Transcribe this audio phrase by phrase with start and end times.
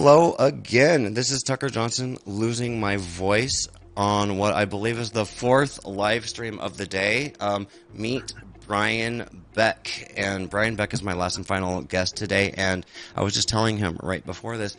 [0.00, 1.12] Hello again.
[1.12, 3.66] This is Tucker Johnson losing my voice
[3.96, 7.32] on what I believe is the fourth live stream of the day.
[7.40, 8.32] Um, meet
[8.68, 10.12] Brian Beck.
[10.16, 12.54] And Brian Beck is my last and final guest today.
[12.56, 14.76] And I was just telling him right before this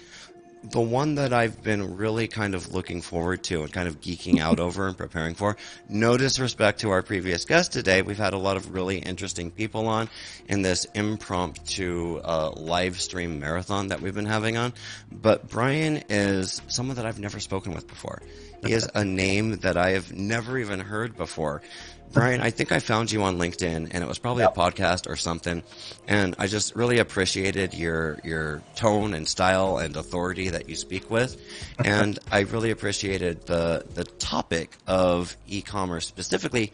[0.63, 4.39] the one that I've been really kind of looking forward to and kind of geeking
[4.39, 5.55] out over and preparing for.
[5.88, 8.02] No disrespect to our previous guest today.
[8.02, 10.09] We've had a lot of really interesting people on
[10.48, 14.73] in this impromptu uh, live stream marathon that we've been having on.
[15.11, 18.21] But Brian is someone that I've never spoken with before.
[18.66, 21.62] He is a name that I have never even heard before.
[22.12, 24.58] Brian, I think I found you on LinkedIn, and it was probably yep.
[24.58, 25.62] a podcast or something.
[26.08, 31.12] And I just really appreciated your your tone and style and authority that you speak
[31.12, 31.40] with,
[31.84, 36.73] and I really appreciated the the topic of e-commerce, specifically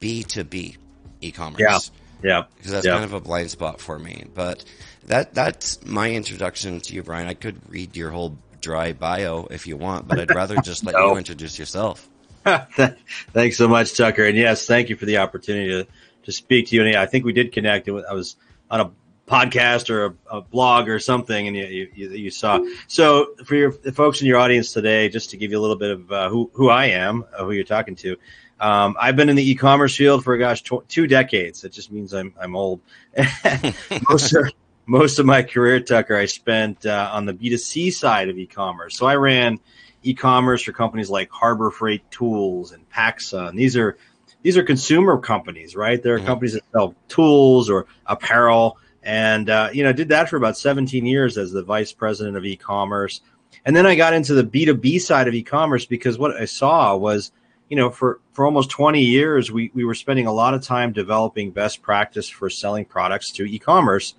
[0.00, 0.76] B two B
[1.22, 1.60] e-commerce.
[1.60, 1.78] Yeah,
[2.22, 2.92] yeah, because that's yeah.
[2.92, 4.24] kind of a blind spot for me.
[4.34, 4.64] But
[5.06, 7.26] that that's my introduction to you, Brian.
[7.26, 10.94] I could read your whole dry bio if you want, but I'd rather just let
[10.98, 11.12] no.
[11.12, 12.08] you introduce yourself.
[13.32, 14.24] Thanks so much, Tucker.
[14.24, 15.86] And yes, thank you for the opportunity to,
[16.24, 16.84] to speak to you.
[16.84, 17.88] And I think we did connect.
[17.88, 18.36] I was
[18.70, 18.90] on a
[19.26, 22.60] podcast or a, a blog or something, and you, you, you, saw.
[22.86, 25.76] So for your the folks in your audience today, just to give you a little
[25.76, 28.16] bit of uh, who who I am, uh, who you're talking to.
[28.60, 31.62] Um, I've been in the e-commerce field for gosh tw- two decades.
[31.62, 32.80] That just means I'm I'm old.
[34.08, 34.52] most of
[34.86, 38.98] most of my career, Tucker, I spent uh, on the B2C side of e-commerce.
[38.98, 39.58] So I ran
[40.04, 43.50] e-commerce for companies like Harbor Freight Tools and PacSun.
[43.50, 43.96] And these are
[44.42, 46.00] these are consumer companies, right?
[46.02, 46.26] There are mm-hmm.
[46.26, 48.78] companies that sell tools or apparel.
[49.02, 52.44] And uh, you know, did that for about 17 years as the vice president of
[52.44, 53.20] e-commerce.
[53.64, 57.32] And then I got into the B2B side of e-commerce because what I saw was,
[57.68, 60.92] you know, for, for almost 20 years, we, we were spending a lot of time
[60.92, 64.14] developing best practice for selling products to e-commerce,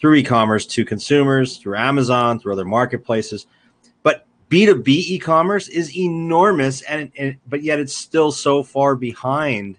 [0.00, 3.46] through e-commerce to consumers, through Amazon, through other marketplaces.
[4.50, 9.78] B2B e-commerce is enormous and, and, but yet it's still so far behind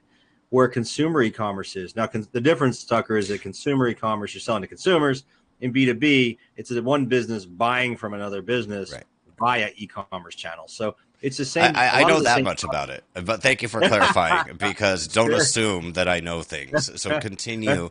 [0.50, 1.96] where consumer e-commerce is.
[1.96, 5.26] Now con- the difference Tucker is that consumer e-commerce you're selling to consumers
[5.60, 9.04] in B2B it's one business buying from another business right.
[9.38, 10.72] via e-commerce channels.
[10.72, 11.76] So it's the same.
[11.76, 15.38] I, I know that much about it, but thank you for clarifying because don't sure.
[15.38, 17.00] assume that I know things.
[17.00, 17.90] So continue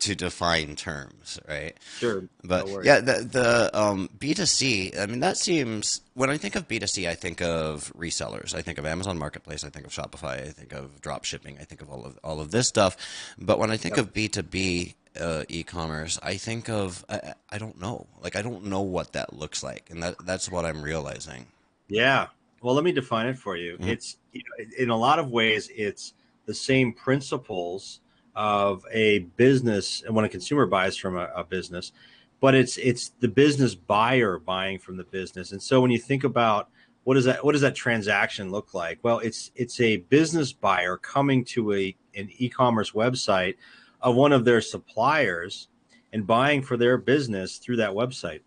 [0.00, 1.76] to define terms, right?
[1.98, 2.24] Sure.
[2.42, 6.66] But no yeah, the the um, B2C, I mean, that seems, when I think of
[6.66, 8.52] B2C, I think of resellers.
[8.54, 9.62] I think of Amazon Marketplace.
[9.62, 10.42] I think of Shopify.
[10.42, 11.58] I think of drop shipping.
[11.60, 12.96] I think of all of, all of this stuff.
[13.38, 14.06] But when I think yep.
[14.06, 18.80] of B2B, uh, e-commerce, I think of I, I don't know, like I don't know
[18.80, 21.46] what that looks like, and that that's what I'm realizing.
[21.88, 22.28] Yeah,
[22.62, 23.74] well, let me define it for you.
[23.74, 23.88] Mm-hmm.
[23.88, 24.18] It's
[24.78, 26.14] in a lot of ways, it's
[26.46, 28.00] the same principles
[28.34, 31.92] of a business and when a consumer buys from a, a, business,
[32.40, 35.52] but it's it's the business buyer buying from the business.
[35.52, 36.70] And so when you think about
[37.04, 38.98] what does that what does that transaction look like?
[39.02, 43.56] Well, it's it's a business buyer coming to a an e-commerce website
[44.00, 45.68] of one of their suppliers
[46.12, 48.40] and buying for their business through that website.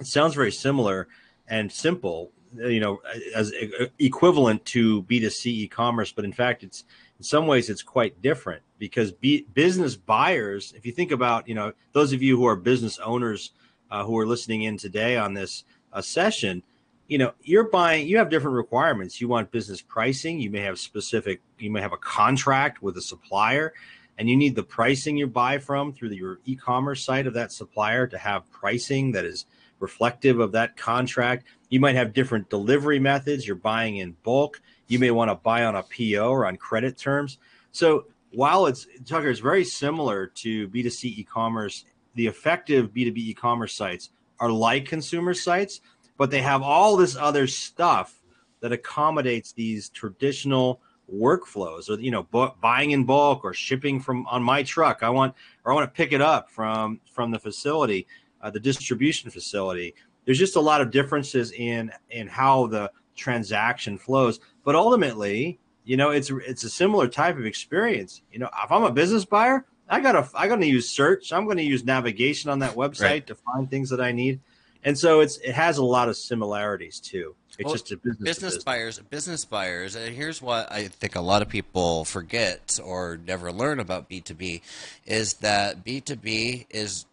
[0.00, 1.08] It sounds very similar
[1.48, 3.00] and simple you know
[3.34, 3.52] as
[3.98, 6.84] equivalent to b2c e-commerce but in fact it's
[7.18, 11.54] in some ways it's quite different because B, business buyers if you think about you
[11.54, 13.52] know those of you who are business owners
[13.90, 16.62] uh, who are listening in today on this uh, session
[17.08, 20.78] you know you're buying you have different requirements you want business pricing you may have
[20.78, 23.72] specific you may have a contract with a supplier
[24.18, 27.50] and you need the pricing you buy from through the, your e-commerce site of that
[27.50, 29.46] supplier to have pricing that is
[29.82, 31.44] reflective of that contract.
[31.72, 33.46] You might have different delivery methods.
[33.46, 34.60] You're buying in bulk.
[34.88, 37.38] You may want to buy on a PO or on credit terms.
[37.70, 44.10] So while it's Tucker is very similar to B2C e-commerce, the effective B2B e-commerce sites
[44.38, 45.80] are like consumer sites,
[46.18, 48.20] but they have all this other stuff
[48.60, 54.24] that accommodates these traditional workflows or you know bu- buying in bulk or shipping from
[54.28, 55.34] on my truck i want
[55.64, 58.06] or i want to pick it up from from the facility
[58.42, 59.94] uh, the distribution facility.
[60.24, 65.96] There's just a lot of differences in in how the transaction flows, but ultimately, you
[65.96, 68.22] know, it's it's a similar type of experience.
[68.32, 71.32] You know, if I'm a business buyer, I gotta I gotta use search.
[71.32, 73.26] I'm going to use navigation on that website right.
[73.26, 74.40] to find things that I need,
[74.84, 77.34] and so it's it has a lot of similarities too.
[77.58, 78.98] It's well, just a business, business, business buyers.
[79.10, 79.94] Business buyers.
[79.94, 84.62] And here's what I think a lot of people forget or never learn about B2B
[85.04, 87.04] is that B2B is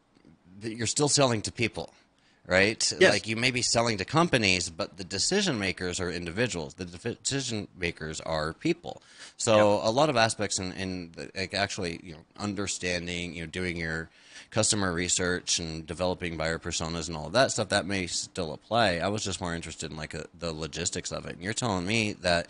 [0.61, 1.93] that you're still selling to people
[2.49, 2.93] right?
[2.99, 3.13] Yes.
[3.13, 6.73] Like you may be selling to companies, but the decision makers are individuals.
[6.73, 9.03] The decision makers are people.
[9.37, 9.85] So yep.
[9.85, 13.77] a lot of aspects in, in the, like actually, you know, understanding, you know, doing
[13.77, 14.09] your
[14.49, 18.95] customer research and developing buyer personas and all of that stuff, that may still apply.
[18.95, 21.35] I was just more interested in like a, the logistics of it.
[21.35, 22.47] And you're telling me that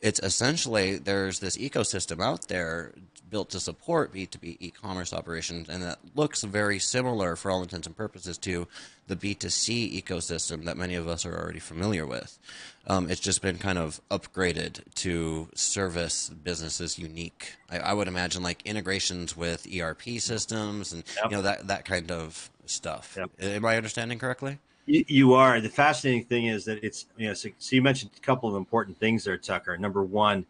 [0.00, 2.92] it's essentially there's this ecosystem out there
[3.30, 7.96] built to support B2B e-commerce operations, and that looks very similar for all intents and
[7.96, 8.66] purposes to
[9.10, 12.38] the B2C ecosystem that many of us are already familiar with.
[12.86, 17.56] Um, it's just been kind of upgraded to service businesses unique.
[17.68, 21.24] I, I, would imagine like integrations with ERP systems and yep.
[21.30, 23.16] you know that that kind of stuff.
[23.18, 23.30] Yep.
[23.40, 24.58] Am I understanding correctly?
[24.86, 25.60] You are.
[25.60, 27.34] The fascinating thing is that it's you know.
[27.34, 29.76] So, so you mentioned a couple of important things there, Tucker.
[29.76, 30.46] Number one,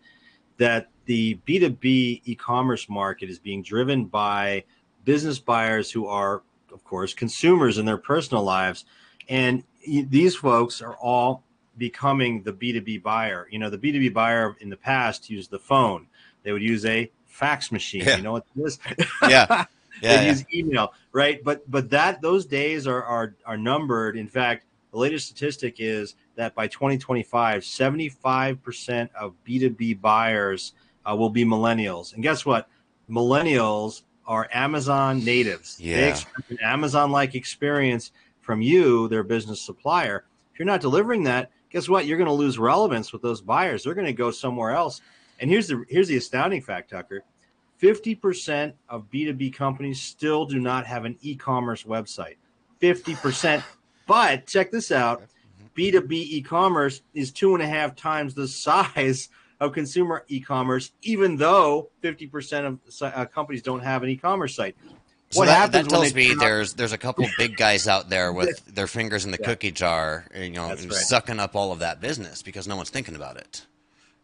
[0.58, 4.64] that the B2B e-commerce market is being driven by
[5.04, 6.42] business buyers who are,
[6.72, 8.84] of course, consumers in their personal lives,
[9.28, 11.44] and these folks are all
[11.78, 13.48] becoming the B2B buyer.
[13.50, 16.06] You know, the B2B buyer in the past used the phone.
[16.42, 18.02] They would use a fax machine.
[18.04, 18.16] Yeah.
[18.16, 18.78] You know what this?
[19.22, 19.64] Yeah.
[20.02, 20.30] yeah, they yeah.
[20.30, 21.42] use email, right?
[21.42, 24.16] But but that those days are are are numbered.
[24.16, 30.72] In fact, the latest statistic is that by 2025, 75% of B2B buyers
[31.08, 32.12] uh, will be millennials.
[32.14, 32.68] And guess what?
[33.08, 35.76] Millennials are Amazon natives.
[35.80, 35.96] Yeah.
[35.96, 40.24] They expect an Amazon-like experience from you, their business supplier.
[40.52, 42.06] If you're not delivering that, guess what?
[42.06, 43.82] You're going to lose relevance with those buyers.
[43.82, 45.00] They're going to go somewhere else.
[45.40, 47.24] And here's the here's the astounding fact, Tucker.
[47.82, 52.36] 50% of B2B companies still do not have an e-commerce website.
[52.80, 53.64] 50%.
[54.06, 55.24] But check this out.
[55.76, 59.28] B2B e-commerce is two and a half times the size
[59.60, 64.74] of consumer e-commerce, even though 50% of uh, companies don't have an e-commerce site.
[65.30, 68.32] So what that, happens that tells me there's there's a couple big guys out there
[68.32, 69.46] with their fingers in the yeah.
[69.46, 70.92] cookie jar, you know, right.
[70.92, 73.64] sucking up all of that business because no one's thinking about it.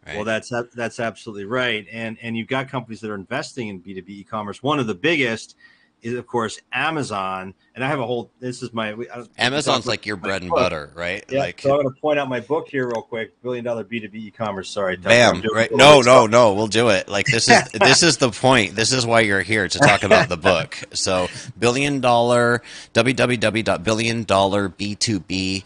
[0.05, 0.15] Right?
[0.15, 3.93] Well, that's that's absolutely right, and and you've got companies that are investing in B
[3.93, 4.61] two B e-commerce.
[4.61, 5.55] One of the biggest
[6.01, 8.31] is of course Amazon, and I have a whole.
[8.39, 8.95] This is my
[9.37, 11.23] Amazon's like your bread and butter, right?
[11.29, 11.39] Yeah.
[11.39, 13.41] Like, so I'm going to point out my book here real quick.
[13.41, 14.69] Billion dollar B two B e-commerce.
[14.69, 15.41] Sorry, bam.
[15.53, 15.69] Right?
[15.73, 16.53] No, no, no.
[16.53, 17.09] We'll do it.
[17.09, 18.75] Like this is this is the point.
[18.75, 20.77] This is why you're here to talk about the book.
[20.97, 21.27] So
[21.59, 22.63] billion dollar
[22.93, 25.63] www.billion dollar B two B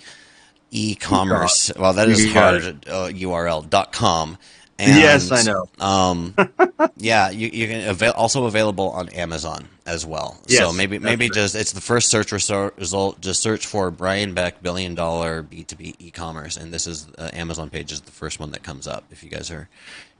[0.72, 1.72] e-commerce.
[1.78, 2.88] Well, that is hard.
[2.88, 4.38] Uh, URL dot com.
[4.82, 5.70] And, yes, I know.
[5.80, 6.34] Um,
[6.98, 10.40] yeah, you, you can avail, also available on Amazon as well.
[10.48, 11.36] Yes, so maybe maybe true.
[11.36, 13.22] just it's the first search result.
[13.22, 17.08] Just search for Brian Beck billion dollar B two B e commerce, and this is
[17.20, 19.04] uh, Amazon page is the first one that comes up.
[19.12, 19.70] If you guys are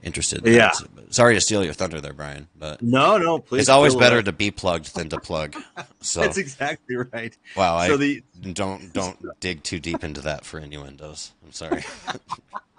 [0.00, 0.70] interested, yeah.
[1.10, 3.62] Sorry to steal your thunder there, Brian, but no, no, please.
[3.62, 5.56] It's always better to be plugged than to plug.
[6.04, 7.36] So that's exactly right.
[7.56, 8.22] Wow, so I the,
[8.52, 11.32] don't don't dig too deep into that for innuendos.
[11.44, 11.84] I'm sorry.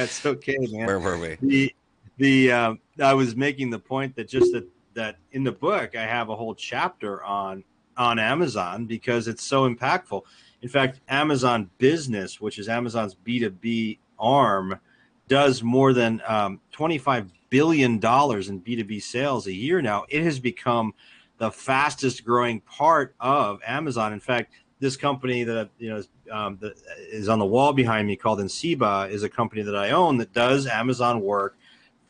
[0.00, 0.86] That's okay, man.
[0.86, 1.36] Where were we?
[1.42, 1.74] The
[2.16, 6.06] the um, I was making the point that just that that in the book I
[6.06, 7.64] have a whole chapter on
[7.98, 10.22] on Amazon because it's so impactful.
[10.62, 14.80] In fact, Amazon Business, which is Amazon's B two B arm,
[15.28, 19.82] does more than um, twenty five billion dollars in B two B sales a year
[19.82, 20.06] now.
[20.08, 20.94] It has become
[21.36, 24.14] the fastest growing part of Amazon.
[24.14, 26.74] In fact, this company that you know um, that
[27.12, 30.32] is on the wall behind me called Enceiba is a company that I own that
[30.32, 31.56] does Amazon work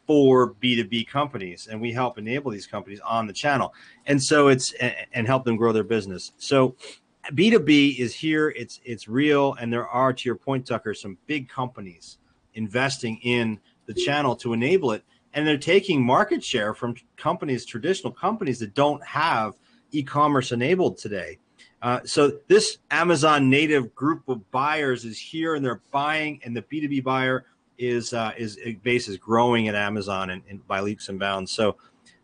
[0.06, 3.74] for B2B companies and we help enable these companies on the channel.
[4.06, 4.72] And so it's
[5.12, 6.32] and help them grow their business.
[6.38, 6.76] So
[7.32, 11.48] B2B is here, it's it's real and there are to your point Tucker some big
[11.48, 12.18] companies
[12.54, 18.12] investing in the channel to enable it and they're taking market share from companies traditional
[18.12, 19.54] companies that don't have
[19.92, 21.38] e-commerce enabled today
[21.82, 26.62] uh, so this Amazon native group of buyers is here and they're buying, and the
[26.62, 27.46] B2B buyer
[27.78, 31.52] is uh, is base is growing at Amazon and, and, by leaps and bounds.
[31.52, 31.76] So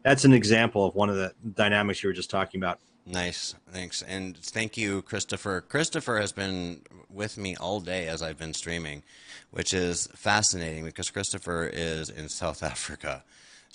[0.02, 2.78] that's an example of one of the dynamics you were just talking about.
[3.06, 5.60] Nice, thanks, and thank you, Christopher.
[5.60, 9.04] Christopher has been with me all day as I've been streaming,
[9.52, 13.22] which is fascinating because Christopher is in South Africa.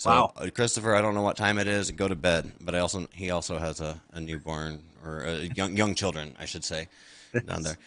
[0.02, 0.32] So, wow.
[0.36, 1.92] Uh, Christopher, I don't know what time it is.
[1.92, 2.50] Go to bed.
[2.60, 6.44] But I also he also has a, a newborn or uh, young young children, I
[6.44, 6.88] should say,
[7.46, 7.78] down there.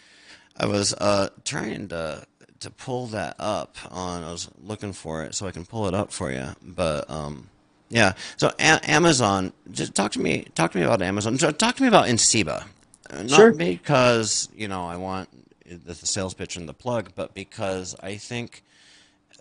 [0.56, 2.26] I was uh, trying to
[2.62, 4.24] to pull that up on.
[4.24, 7.50] I was looking for it so I can pull it up for you, but um,
[7.90, 8.14] yeah.
[8.38, 10.46] So a- Amazon, just talk to me.
[10.56, 11.38] Talk to me about Amazon.
[11.38, 12.64] So talk to me about Enceiba.
[13.10, 13.52] Uh, not sure.
[13.54, 15.28] because you know I want
[15.70, 18.64] the sales pitch and the plug, but because I think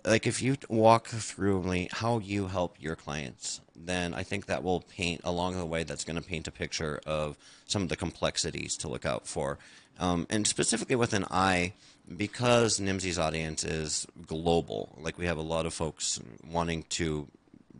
[0.05, 4.63] like if you walk through like how you help your clients then i think that
[4.63, 7.95] will paint along the way that's going to paint a picture of some of the
[7.95, 9.57] complexities to look out for
[9.99, 11.73] um, and specifically with an eye
[12.17, 16.19] because Nimdzi's audience is global like we have a lot of folks
[16.51, 17.27] wanting to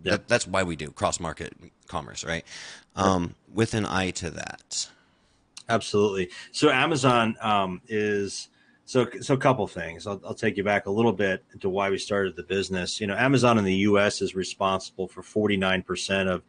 [0.04, 0.12] Yeah.
[0.12, 1.54] That, that's why we do cross market
[1.88, 2.46] commerce, right?
[2.96, 4.90] Um, with an eye to that.
[5.68, 6.30] Absolutely.
[6.52, 8.50] So Amazon um, is
[8.86, 10.06] so so a couple things.
[10.06, 13.02] I'll, I'll, take you back a little bit into why we started the business.
[13.02, 14.22] You know, Amazon in the U.S.
[14.22, 16.44] is responsible for 49 percent of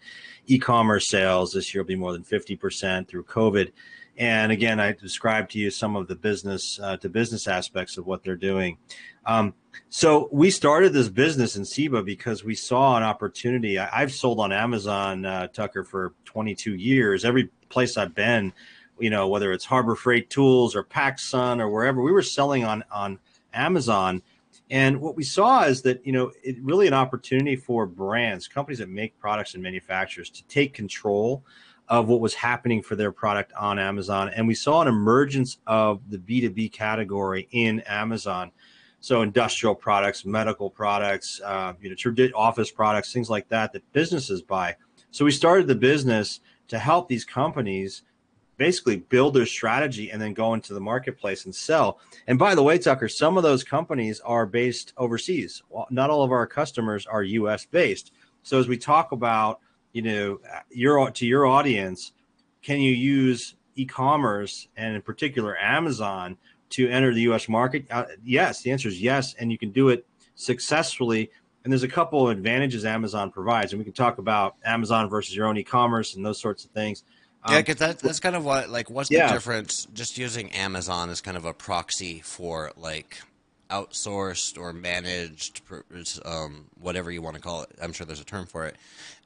[0.47, 1.53] e-commerce sales.
[1.53, 3.73] This year will be more than 50 percent through COVID.
[4.19, 8.07] And again, I described to you some of the business uh, to business aspects of
[8.07, 8.79] what they're doing.
[9.27, 9.55] Um,
[9.89, 13.79] so we started this business Enceiba because we saw an opportunity.
[13.79, 17.25] I, have sold on Amazon, uh, Tucker, for 22 years.
[17.25, 18.53] Every place I've been,
[18.99, 22.85] you know, whether it's Harbor Freight Tools or PacSun or wherever, we were selling on
[22.91, 23.19] on
[23.53, 24.23] Amazon.
[24.71, 28.79] And what we saw is that you know it really an opportunity for brands, companies
[28.79, 31.45] that make products and manufacturers to take control
[31.89, 34.31] of what was happening for their product on Amazon.
[34.35, 38.51] And we saw an emergence of the B2B category in Amazon.
[39.01, 44.43] So industrial products, medical products, uh, you know, office products, things like that that businesses
[44.43, 44.75] buy.
[45.13, 48.03] So we started the business to help these companies
[48.57, 52.01] basically build their strategy and then go into the marketplace and sell.
[52.27, 55.63] And by the way, Tucker, some of those companies are based overseas.
[55.91, 58.13] Not all of our customers are US based.
[58.43, 59.61] So as we talk about
[59.97, 60.39] you know
[60.71, 62.13] your to your audience
[62.63, 66.37] can you use e-commerce and in particular amazon
[66.69, 69.89] to enter the us market uh, yes the answer is yes and you can do
[69.89, 71.31] it successfully
[71.65, 75.35] and there's a couple of advantages amazon provides and we can talk about amazon versus
[75.35, 77.03] your own e-commerce and those sorts of things
[77.47, 79.87] um, yeah, because that, that's kind of what like what's the difference?
[79.95, 83.19] Just using Amazon as kind of a proxy for like
[83.71, 85.61] outsourced or managed,
[86.25, 87.71] um, whatever you want to call it.
[87.83, 88.77] I'm sure there's a term for it.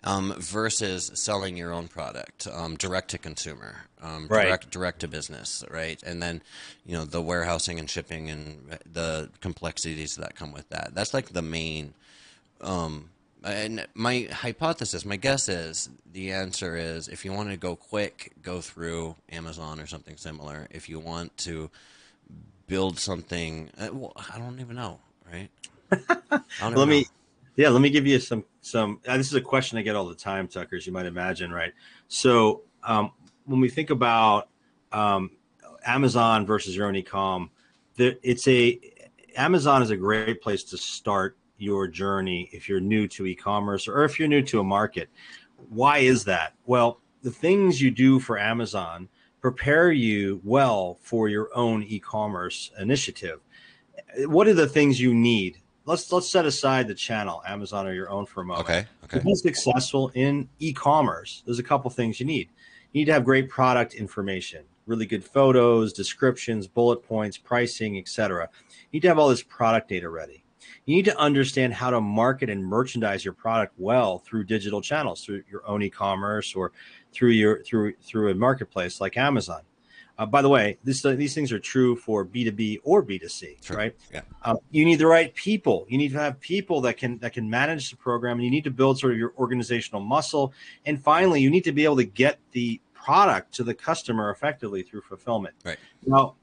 [0.03, 4.47] Um, versus selling your own product, um, direct to consumer, um, right.
[4.47, 6.03] direct direct to business, right?
[6.03, 6.43] And then,
[6.87, 10.95] you know, the warehousing and shipping and the complexities that come with that.
[10.95, 11.93] That's like the main.
[13.43, 18.33] And my hypothesis, my guess is the answer is if you want to go quick,
[18.43, 20.69] go through Amazon or something similar.
[20.71, 21.71] If you want to
[22.71, 23.69] build something.
[23.77, 25.51] Uh, well, I don't even know, right?
[26.31, 26.87] let know.
[26.87, 27.05] me,
[27.57, 29.01] yeah, let me give you some some.
[29.07, 31.51] Uh, this is a question I get all the time, Tucker, as you might imagine,
[31.51, 31.75] right?
[32.09, 33.11] So um,
[33.45, 34.49] when we think about
[34.93, 35.33] um,
[35.85, 37.51] Amazon versus your own ecom,
[37.97, 38.79] the, it's a
[39.37, 44.05] Amazon is a great place to start your journey if you're new to e-commerce or
[44.05, 45.09] if you're new to a market.
[45.69, 46.55] Why is that?
[46.67, 49.09] Well, the things you do for Amazon
[49.41, 53.41] prepare you well for your own e-commerce initiative.
[54.27, 55.59] What are the things you need?
[55.87, 58.69] Let's let's set aside the channel, Amazon or your own for a moment.
[58.69, 58.87] Okay.
[59.05, 59.19] Okay.
[59.19, 62.49] To be successful in e-commerce, there's a couple things you need.
[62.93, 68.49] You need to have great product information, really good photos, descriptions, bullet points, pricing, etc.
[68.91, 70.40] You need to have all this product data ready.
[70.91, 75.25] You need to understand how to market and merchandise your product well through digital channels,
[75.25, 76.73] through your own e-commerce or
[77.13, 79.61] through your through through a marketplace like Amazon.
[80.19, 83.77] Uh, by the way, this, uh, these things are true for B2B or B2C, sure.
[83.77, 83.97] right?
[84.13, 84.23] Yeah.
[84.43, 85.87] Um, you need the right people.
[85.89, 88.39] You need to have people that can that can manage the program.
[88.39, 90.53] And you need to build sort of your organizational muscle.
[90.87, 94.83] And finally, you need to be able to get the product to the customer effectively
[94.83, 95.55] through fulfillment.
[95.65, 95.79] Right.
[96.05, 96.35] Now,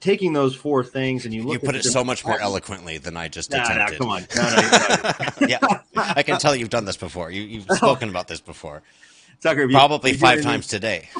[0.00, 3.16] taking those four things and you look you put it so much more eloquently than
[3.16, 4.00] I just nah, attempted.
[4.00, 4.26] Nah, come on.
[4.34, 5.58] No, no, yeah,
[5.96, 7.30] I can tell you've done this before.
[7.30, 8.82] You, have spoken about this before.
[9.40, 11.08] Tucker, probably you, five times today.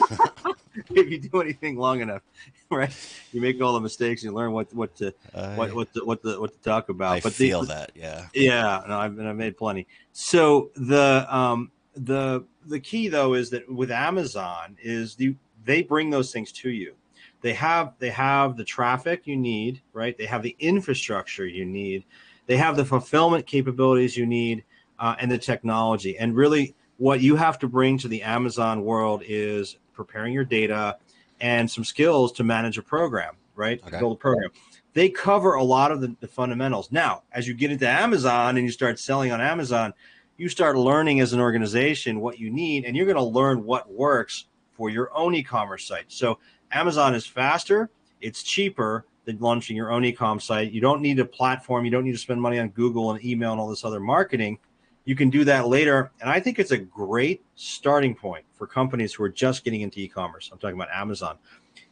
[0.91, 2.23] if you do anything long enough,
[2.71, 2.91] right,
[3.33, 4.23] you make all the mistakes.
[4.23, 7.17] You learn what what to uh, what what to, what to, what to talk about.
[7.17, 8.83] I but feel the, that, yeah, yeah.
[8.89, 9.87] No, I've, I've made plenty.
[10.13, 15.35] So the um the the key though is that with Amazon is the
[15.65, 16.95] they bring those things to you.
[17.41, 20.17] They have they have the traffic you need, right?
[20.17, 22.05] They have the infrastructure you need.
[22.47, 24.65] They have the fulfillment capabilities you need,
[24.99, 26.17] uh, and the technology.
[26.19, 30.99] And really, what you have to bring to the Amazon world is preparing your data
[31.41, 33.81] and some skills to manage a program, right?
[33.81, 33.91] Okay.
[33.91, 34.51] To build a program.
[34.95, 36.91] They cover a lot of the, the fundamentals.
[36.91, 39.93] Now, as you get into Amazon and you start selling on Amazon,
[40.39, 43.91] you start learning as an organization what you need, and you're going to learn what
[43.93, 46.07] works for your own e-commerce site.
[46.09, 46.39] So
[46.77, 47.91] Amazon is faster,
[48.21, 50.71] it's cheaper than launching your own e-com site.
[50.71, 53.53] You don't need a platform, you don't need to spend money on Google and email
[53.53, 54.59] and all this other marketing
[55.07, 56.11] you can do that later.
[56.21, 60.01] And I think it's a great starting point for companies who are just getting into
[60.01, 60.51] e commerce.
[60.53, 61.39] I'm talking about Amazon.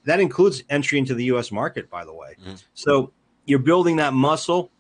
[0.04, 2.34] That includes entry into the US market, by the way.
[2.40, 2.56] Mm-hmm.
[2.74, 3.12] So
[3.46, 4.70] you're building that muscle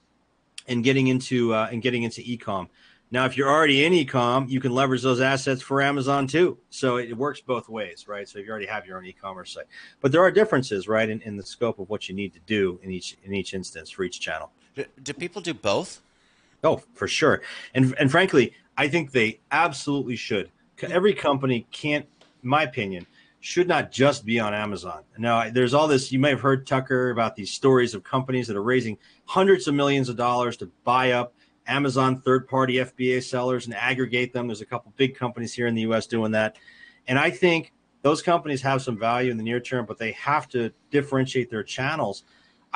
[0.66, 2.68] and getting into uh, and getting into e-com.
[3.14, 6.58] Now, if you're already in e-com, you can leverage those assets for Amazon too.
[6.70, 8.28] So it works both ways, right?
[8.28, 9.66] So if you already have your own e-commerce site,
[10.00, 12.80] but there are differences, right, in, in the scope of what you need to do
[12.82, 14.50] in each in each instance for each channel.
[14.74, 16.02] Do, do people do both?
[16.64, 17.42] Oh, for sure.
[17.72, 20.50] And and frankly, I think they absolutely should.
[20.82, 22.06] Every company can't,
[22.42, 23.06] in my opinion,
[23.38, 25.02] should not just be on Amazon.
[25.18, 26.10] Now, there's all this.
[26.10, 29.74] You may have heard Tucker about these stories of companies that are raising hundreds of
[29.74, 31.33] millions of dollars to buy up
[31.66, 34.46] Amazon third-party FBA sellers and aggregate them.
[34.46, 36.06] There's a couple big companies here in the U.S.
[36.06, 36.56] doing that,
[37.06, 40.48] and I think those companies have some value in the near term, but they have
[40.50, 42.24] to differentiate their channels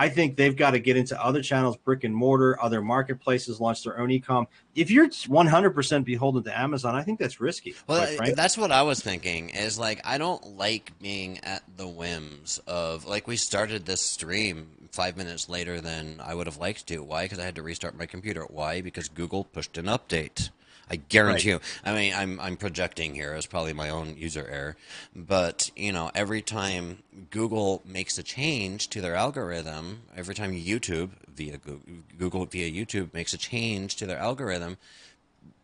[0.01, 3.83] I think they've got to get into other channels, brick and mortar, other marketplaces, launch
[3.83, 4.47] their own ecom.
[4.77, 7.75] If you're 100% beholden to Amazon, I think that's risky.
[7.89, 9.51] Well, that's what I was thinking.
[9.51, 14.89] Is like I don't like being at the whims of like we started this stream
[14.93, 17.01] five minutes later than I would have liked to.
[17.01, 17.25] Why?
[17.25, 18.45] Because I had to restart my computer.
[18.45, 18.81] Why?
[18.81, 20.51] Because Google pushed an update.
[20.91, 21.61] I guarantee right.
[21.63, 21.91] you.
[21.91, 23.35] I mean, I'm I'm projecting here.
[23.35, 24.77] It's probably my own user error,
[25.15, 31.11] but you know, every time Google makes a change to their algorithm, every time YouTube
[31.29, 31.81] via Google,
[32.19, 34.79] Google via YouTube makes a change to their algorithm,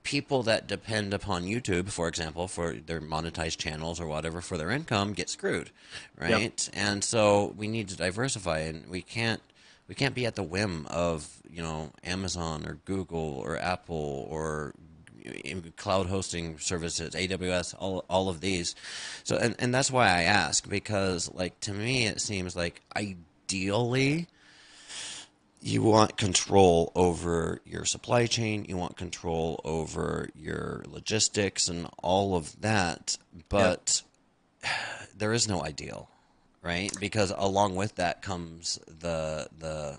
[0.04, 4.71] people that depend upon YouTube, for example, for their monetized channels or whatever for their
[4.71, 5.71] income, get screwed,
[6.19, 6.69] right?
[6.69, 6.75] Yep.
[6.75, 9.40] And so we need to diversify, and we can't
[9.88, 14.75] we can't be at the whim of you know Amazon or Google or Apple or
[15.76, 18.75] cloud hosting services, AWS, all, all of these.
[19.23, 24.28] So, and, and that's why I ask because, like, to me, it seems like ideally
[25.64, 32.37] you want control over your supply chain, you want control over your logistics and all
[32.37, 33.16] of that,
[33.49, 34.02] but
[35.16, 36.11] there is no ideal,
[36.61, 36.93] right?
[37.00, 39.99] Because along with that comes the the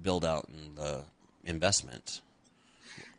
[0.00, 1.02] build out and the
[1.44, 2.20] investment.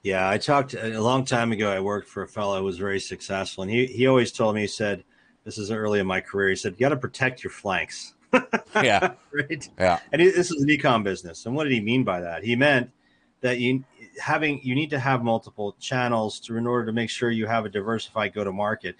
[0.03, 1.71] Yeah, I talked a long time ago.
[1.71, 4.61] I worked for a fellow who was very successful, and he, he always told me,
[4.61, 5.03] he said,
[5.43, 8.13] this is early in my career, he said, you got to protect your flanks.
[8.75, 9.13] yeah.
[9.31, 9.69] right.
[9.77, 9.99] Yeah.
[10.11, 11.45] And he, this is an ecom business.
[11.45, 12.43] And what did he mean by that?
[12.43, 12.91] He meant
[13.41, 13.83] that you
[14.19, 17.65] having you need to have multiple channels to in order to make sure you have
[17.65, 18.95] a diversified go to market.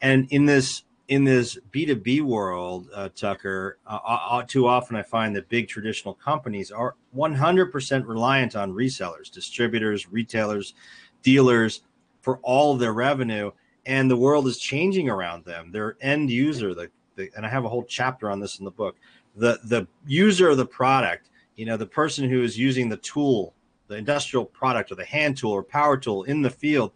[0.00, 5.36] And in this in this B2B world, uh, Tucker, uh, uh, too often I find
[5.36, 10.74] that big traditional companies are 100% reliant on resellers, distributors, retailers,
[11.22, 11.82] dealers
[12.20, 13.50] for all of their revenue.
[13.86, 15.70] And the world is changing around them.
[15.70, 18.70] Their end user, the, the and I have a whole chapter on this in the
[18.70, 18.96] book.
[19.36, 23.52] The the user of the product, you know, the person who is using the tool,
[23.88, 26.92] the industrial product or the hand tool or power tool in the field,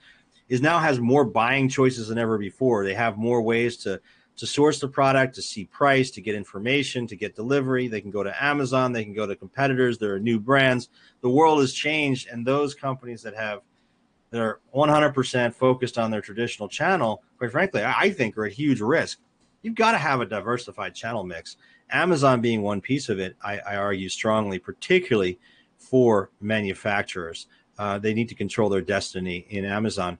[0.48, 2.84] is now has more buying choices than ever before.
[2.84, 4.00] They have more ways to
[4.38, 7.88] to source the product, to see price, to get information, to get delivery.
[7.88, 9.98] They can go to Amazon, they can go to competitors.
[9.98, 10.88] There are new brands.
[11.20, 13.60] The world has changed, and those companies that have
[14.30, 18.80] that are 100% focused on their traditional channel, quite frankly, I think are a huge
[18.80, 19.18] risk.
[19.62, 21.56] You've got to have a diversified channel mix.
[21.90, 25.38] Amazon being one piece of it, I, I argue strongly, particularly
[25.78, 27.46] for manufacturers.
[27.78, 30.18] Uh, they need to control their destiny in Amazon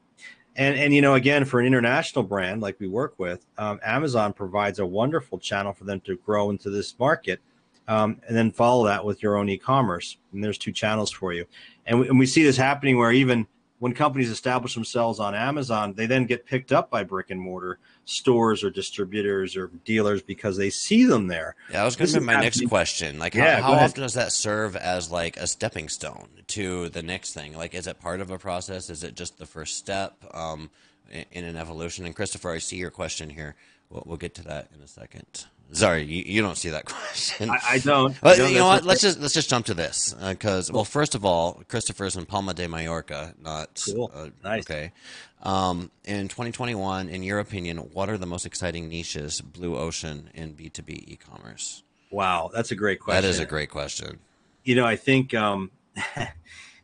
[0.59, 4.33] and and you know again for an international brand like we work with um, amazon
[4.35, 7.41] provides a wonderful channel for them to grow into this market
[7.89, 10.19] um, and then follow that with your own e-commerce.
[10.33, 11.47] And there's two channels for you.
[11.87, 13.47] And we, and we see this happening where even
[13.79, 17.79] when companies establish themselves on Amazon, they then get picked up by brick and mortar
[18.05, 21.55] stores or distributors or dealers because they see them there.
[21.71, 23.19] Yeah, I was going to be my next question.
[23.19, 27.03] Like, yeah, how, how often does that serve as like a stepping stone to the
[27.03, 27.55] next thing?
[27.55, 28.91] Like, is it part of a process?
[28.91, 30.71] Is it just the first step um,
[31.11, 32.05] in, in an evolution?
[32.05, 33.55] And Christopher, I see your question here.
[33.91, 35.47] We'll, we'll get to that in a second.
[35.73, 37.51] Sorry, you, you don't see that question.
[37.51, 38.19] I, I don't.
[38.21, 38.85] But you know what?
[38.85, 42.27] Let's just let's just jump to this because uh, well, first of all, Christopher's in
[42.27, 44.11] Palma de Mallorca, not cool.
[44.15, 44.63] Uh, nice.
[44.63, 44.93] Okay.
[45.43, 50.55] Um, in 2021, in your opinion, what are the most exciting niches, blue ocean in
[50.55, 51.85] B2B e-commerce?
[52.11, 53.23] Wow, that's a great question.
[53.23, 54.19] That is a great question.
[54.65, 55.71] You know, I think um,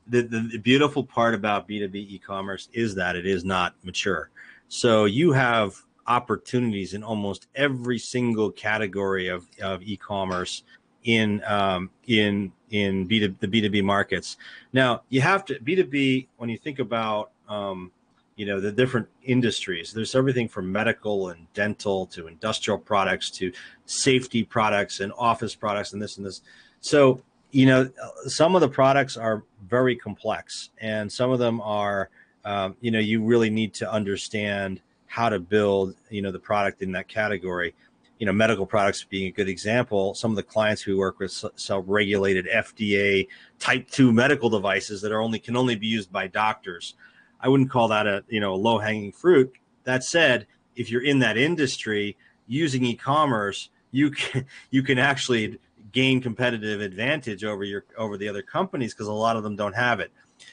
[0.06, 4.30] the, the the beautiful part about B2B e-commerce is that it is not mature.
[4.68, 10.62] So you have opportunities in almost every single category of, of e-commerce
[11.04, 14.36] in um, in in B2, the B2B markets.
[14.72, 17.92] Now you have to B2B when you think about um,
[18.36, 19.92] you know the different industries.
[19.92, 23.52] There's everything from medical and dental to industrial products to
[23.86, 26.40] safety products and office products and this and this.
[26.80, 27.90] So you know
[28.26, 32.10] some of the products are very complex and some of them are
[32.44, 34.80] um, you know you really need to understand
[35.14, 37.72] how to build you know the product in that category.
[38.18, 41.32] You know medical products being a good example some of the clients we work with
[41.56, 46.26] sell regulated fda type 2 medical devices that are only can only be used by
[46.26, 46.94] doctors.
[47.40, 49.52] I wouldn't call that a you know low hanging fruit.
[49.84, 52.16] That said if you're in that industry
[52.48, 55.58] using e-commerce you can you can actually
[55.92, 59.76] gain competitive advantage over your over the other companies because a lot of them don't
[59.76, 60.10] have it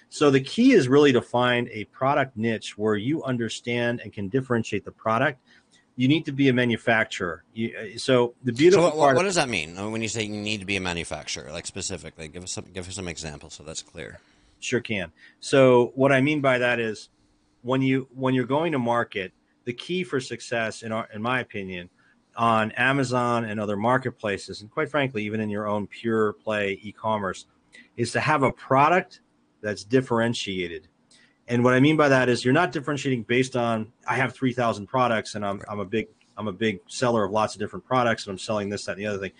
[0.09, 4.27] So the key is really to find a product niche where you understand and can
[4.29, 5.39] differentiate the product.
[5.95, 7.43] You need to be a manufacturer.
[7.53, 9.15] You, uh, so the beautiful so what, part.
[9.17, 11.51] What does that mean when you say you need to be a manufacturer?
[11.51, 14.19] Like specifically, give us some give us some examples so that's clear.
[14.59, 15.11] Sure can.
[15.39, 17.09] So what I mean by that is
[17.61, 19.33] when you when you're going to market,
[19.65, 21.89] the key for success, in our, in my opinion,
[22.35, 27.45] on Amazon and other marketplaces, and quite frankly, even in your own pure play e-commerce,
[27.97, 29.21] is to have a product
[29.61, 30.87] that's differentiated.
[31.47, 34.53] And what I mean by that is you're not differentiating based on I have three
[34.53, 37.85] thousand products and I'm I'm a big I'm a big seller of lots of different
[37.85, 39.31] products and I'm selling this that and the other thing.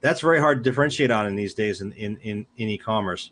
[0.00, 3.30] That's very hard to differentiate on in these days in in in, in e-commerce.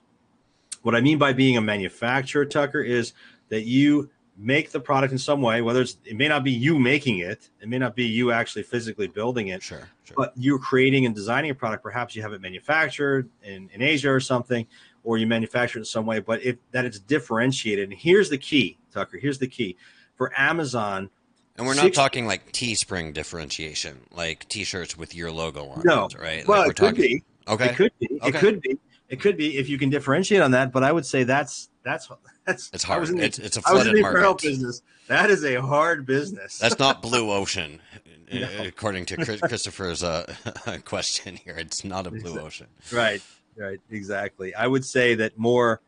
[0.82, 3.12] What I mean by being a manufacturer, Tucker, is
[3.48, 6.78] that you make the product in some way, whether it's it may not be you
[6.78, 10.14] making it, it may not be you actually physically building it, sure, sure.
[10.16, 11.82] but you're creating and designing a product.
[11.82, 14.66] Perhaps you have it manufactured in, in Asia or something,
[15.04, 17.90] or you manufacture it in some way, but if that it's differentiated.
[17.90, 19.18] And here's the key, Tucker.
[19.18, 19.76] Here's the key
[20.14, 21.10] for Amazon.
[21.56, 26.06] And we're not 60, talking like Teespring differentiation, like T-shirts with your logo on no,
[26.06, 26.46] it, right?
[26.46, 27.24] Well, like it could talking, be.
[27.46, 27.70] Okay.
[27.70, 28.08] It could be.
[28.22, 28.28] Okay.
[28.28, 28.78] It could be.
[29.08, 30.72] It could be if you can differentiate on that.
[30.72, 32.08] But I would say that's that's
[32.46, 33.06] that's it's hard.
[33.08, 34.42] The, it's, it's a flooded I was in the market.
[34.42, 34.82] business.
[35.08, 36.58] That is a hard business.
[36.58, 37.80] That's not blue ocean,
[38.32, 38.48] No.
[38.60, 40.32] according to Christopher's uh,
[40.86, 41.56] question here.
[41.58, 42.68] It's not a blue ocean.
[42.90, 43.20] right
[43.56, 44.54] right exactly.
[44.54, 45.80] I would say that more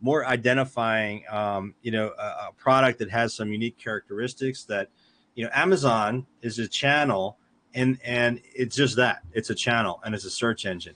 [0.00, 4.88] more identifying um, you know a, a product that has some unique characteristics that
[5.34, 7.38] you know amazon is a channel
[7.74, 10.94] and and it's just that it's a channel and it's a search engine.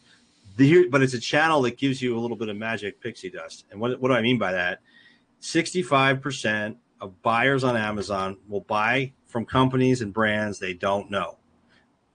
[0.56, 3.64] The, but it's a channel that gives you a little bit of magic pixie dust.
[3.70, 4.80] And what, what do i mean by that?
[5.40, 11.38] 65% of buyers on amazon will buy from companies and brands they don't know.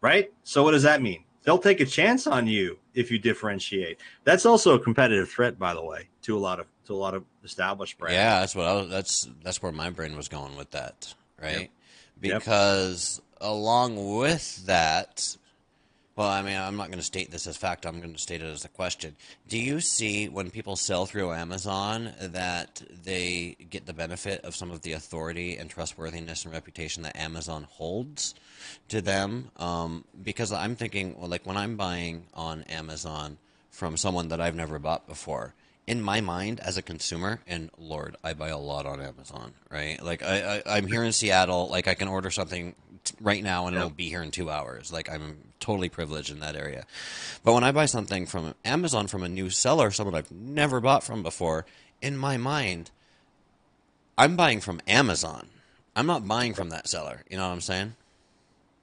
[0.01, 0.31] Right?
[0.43, 3.97] So what does that mean they'll take a chance on you if you differentiate.
[4.25, 7.13] That's also a competitive threat, by the way, to a lot of to a lot
[7.13, 8.15] of established brands.
[8.15, 11.61] Yeah, that's what I was, that's that's where my brain was going with that, right?
[11.61, 11.69] Yep.
[12.19, 15.37] Because along with that,
[16.17, 17.85] well, I mean, I'm not going to state this as fact.
[17.85, 19.15] I'm going to state it as a question.
[19.47, 24.71] Do you see when people sell through Amazon that they get the benefit of some
[24.71, 28.33] of the authority and trustworthiness and reputation that Amazon holds
[28.87, 29.51] to them?
[29.57, 33.37] Um, because I'm thinking, well, like when I'm buying on Amazon
[33.69, 35.53] from someone that I've never bought before,
[35.87, 40.01] in my mind as a consumer, and Lord, I buy a lot on Amazon, right?
[40.03, 43.67] Like I, I I'm here in Seattle, like I can order something t- right now
[43.67, 43.79] and Yep.
[43.81, 44.91] it'll be here in two hours.
[44.91, 46.85] Like I'm totally privileged in that area.
[47.43, 51.03] But when I buy something from Amazon from a new seller, someone I've never bought
[51.03, 51.65] from before,
[52.01, 52.91] in my mind,
[54.17, 55.47] I'm buying from Amazon.
[55.95, 57.23] I'm not buying from that seller.
[57.29, 57.95] You know what I'm saying?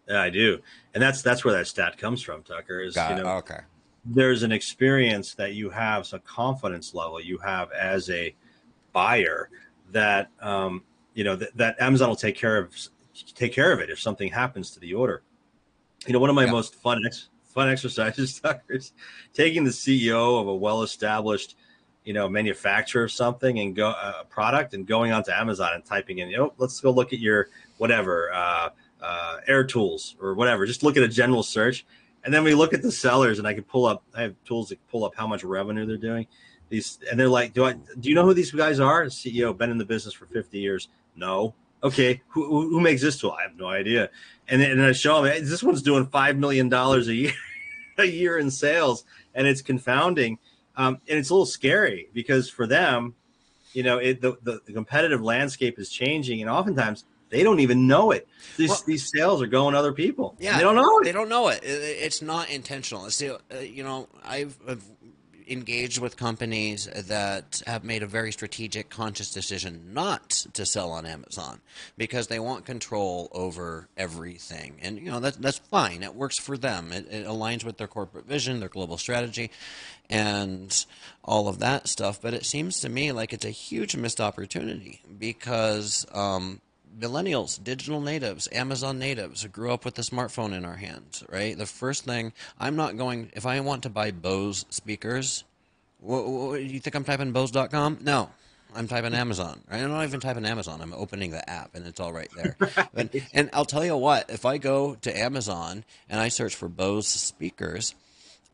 [0.08, 0.60] Yeah, I do,
[0.94, 2.80] and that's that's where that stat comes from, Tucker.
[2.80, 3.24] Is Got you it.
[3.24, 3.60] know Okay.
[4.04, 8.34] There's an experience that you have, some confidence level you have as a
[8.92, 9.48] buyer
[9.92, 10.82] that um,
[11.14, 12.74] you know that, that Amazon will take care of
[13.34, 15.22] take care of it if something happens to the order.
[16.06, 16.52] You know, one of my Yeah.
[16.52, 18.92] most fun ex- fun exercises, Tucker, is
[19.32, 21.56] taking the CEO of a well established
[22.04, 25.84] you know manufacturer of something and go uh, a product and going onto Amazon and
[25.84, 28.68] typing in, you know, let's go look at your whatever uh,
[29.00, 30.66] uh, air tools or whatever.
[30.66, 31.86] Just look at a general search,
[32.24, 34.02] and then we look at the sellers, and I can pull up.
[34.14, 36.26] I have tools that pull up how much revenue they're doing.
[36.70, 37.74] These and they're like, do I?
[37.74, 39.04] Do you know who these guys are?
[39.06, 40.88] CEO, been in the business for fifty years.
[41.14, 41.54] No.
[41.82, 43.32] Okay, who, who who makes this tool?
[43.38, 44.08] I have no idea.
[44.48, 47.32] And then, and I show them hey, this one's doing five million dollars a year,
[47.98, 50.38] a year in sales, and it's confounding.
[50.76, 53.14] Um, and it's a little scary because for them,
[53.74, 57.86] you know, it, the, the the competitive landscape is changing, and oftentimes they don't even
[57.86, 58.28] know it.
[58.56, 60.36] These Well- these sales are going to other people.
[60.38, 61.12] Yeah, they don't know They it.
[61.14, 61.62] don't know it.
[61.64, 63.06] It- It's not intentional.
[63.06, 64.84] It's the, uh, you know, I've, I've
[65.46, 71.04] engaged with companies that have made a very strategic, conscious decision not to sell on
[71.04, 71.60] Amazon
[71.98, 76.02] because they want control over everything, and you know that that's fine.
[76.02, 76.92] It works for them.
[76.92, 79.50] It, it aligns with their corporate vision, their global strategy,
[80.08, 80.86] and
[81.22, 82.22] all of that stuff.
[82.22, 86.06] But it seems to me like it's a huge missed opportunity because.
[86.12, 86.60] Um,
[86.98, 91.56] millennials, digital natives, Amazon natives grew up with the smartphone in our hands, right?
[91.56, 95.44] The first thing I'm not going if I want to buy Bose speakers,
[96.00, 97.98] what, what, you think I'm typing Bose.com?
[98.02, 98.30] No.
[98.76, 99.60] I'm typing Amazon.
[99.70, 99.82] Right?
[99.82, 100.80] I'm not even typing Amazon.
[100.80, 102.56] I'm opening the app and it's all right there.
[102.94, 106.68] and, and I'll tell you what, if I go to Amazon and I search for
[106.68, 107.94] Bose speakers,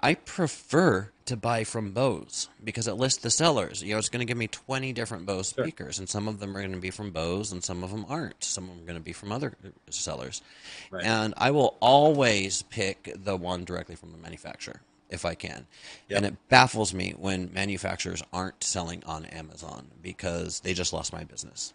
[0.02, 3.82] I prefer to buy from Bose because it lists the sellers.
[3.82, 5.64] You know, it's going to give me 20 different Bose Sure.
[5.64, 8.04] speakers, and some of them are going to be from Bose, and some of them
[8.08, 8.42] aren't.
[8.42, 10.42] Some of them are going to be from other uh, sellers.
[10.90, 11.04] Right.
[11.04, 14.80] And I will always pick the one directly from the manufacturer.
[15.10, 15.66] if I can.
[16.08, 16.16] Yep.
[16.16, 21.24] And it baffles me when manufacturers aren't selling on Amazon because they just lost my
[21.24, 21.74] business.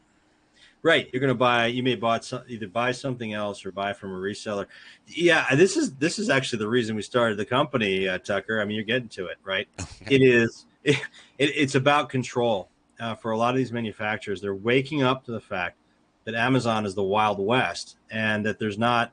[0.85, 1.65] Right, you're going to buy.
[1.65, 4.67] You may bought some, either buy something else or buy from a reseller.
[5.07, 8.61] Yeah, this is this is actually the reason we started the company, uh, Tucker.
[8.61, 9.67] I mean, you're getting to it, right?
[10.07, 10.67] it is.
[10.83, 10.97] It,
[11.39, 12.69] it, it's about control
[12.99, 14.41] uh, for a lot of these manufacturers.
[14.41, 15.79] They're waking up to the fact
[16.25, 19.11] that Amazon is the wild west, and that there's not,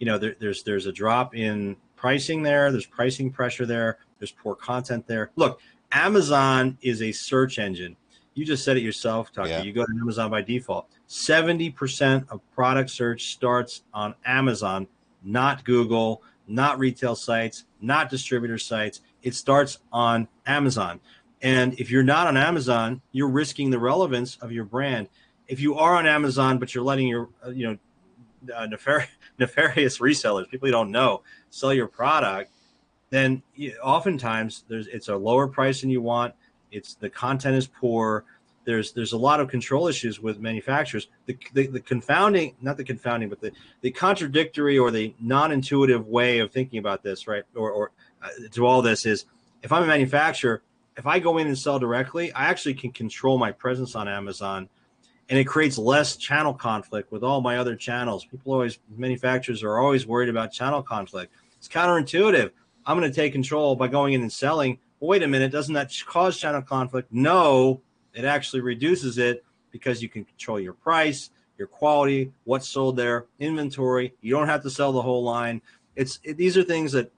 [0.00, 2.70] you know, there, there's there's a drop in pricing there.
[2.70, 3.96] There's pricing pressure there.
[4.18, 5.30] There's poor content there.
[5.36, 7.96] Look, Amazon is a search engine.
[8.34, 9.48] You just said it yourself, Tucker.
[9.48, 9.62] Yeah.
[9.62, 10.88] You go to Amazon by default.
[11.08, 14.88] 70% of product search starts on Amazon,
[15.22, 19.00] not Google, not retail sites, not distributor sites.
[19.22, 21.00] It starts on Amazon.
[21.42, 25.08] And if you're not on Amazon, you're risking the relevance of your brand.
[25.46, 29.06] If you are on Amazon, but you're letting your, uh, you know, uh, nefar-
[29.38, 32.50] nefarious resellers, people you don't know, sell your product,
[33.10, 36.34] then you, oftentimes there's it's a lower price than you want.
[36.74, 38.24] It's the content is poor.
[38.64, 41.08] There's there's a lot of control issues with manufacturers.
[41.26, 46.40] The, the, the confounding, not the confounding, but the, the contradictory or the non-intuitive way
[46.40, 47.44] of thinking about this, right?
[47.54, 47.90] Or, or
[48.22, 49.26] uh, to all this is,
[49.62, 50.62] if I'm a manufacturer,
[50.96, 54.68] if I go in and sell directly, I actually can control my presence on Amazon,
[55.28, 58.24] and it creates less channel conflict with all my other channels.
[58.24, 61.32] People always, manufacturers are always worried about channel conflict.
[61.58, 62.50] It's counterintuitive.
[62.86, 64.78] I'm going to take control by going in and selling.
[65.00, 67.08] Wait a minute, doesn't that cause channel conflict?
[67.12, 67.80] No,
[68.14, 73.26] it actually reduces it because you can control your price, your quality, what's sold there,
[73.38, 74.14] inventory.
[74.20, 75.62] You don't have to sell the whole line.
[75.96, 77.10] It's it, these are things that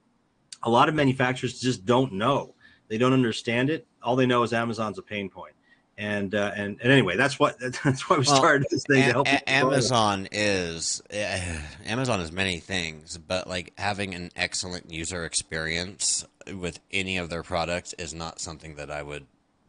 [0.62, 2.54] a lot of manufacturers just don't know.
[2.88, 3.86] They don't understand it.
[4.02, 5.55] All they know is Amazon's a pain point.
[5.98, 9.08] And uh, and and anyway, that's what that's why we Well, started this thing to
[9.08, 9.26] A- help.
[9.28, 11.38] A- Amazon is uh,
[11.86, 17.42] Amazon is many things, but like having an excellent user experience with any of their
[17.42, 19.24] products is not something that I would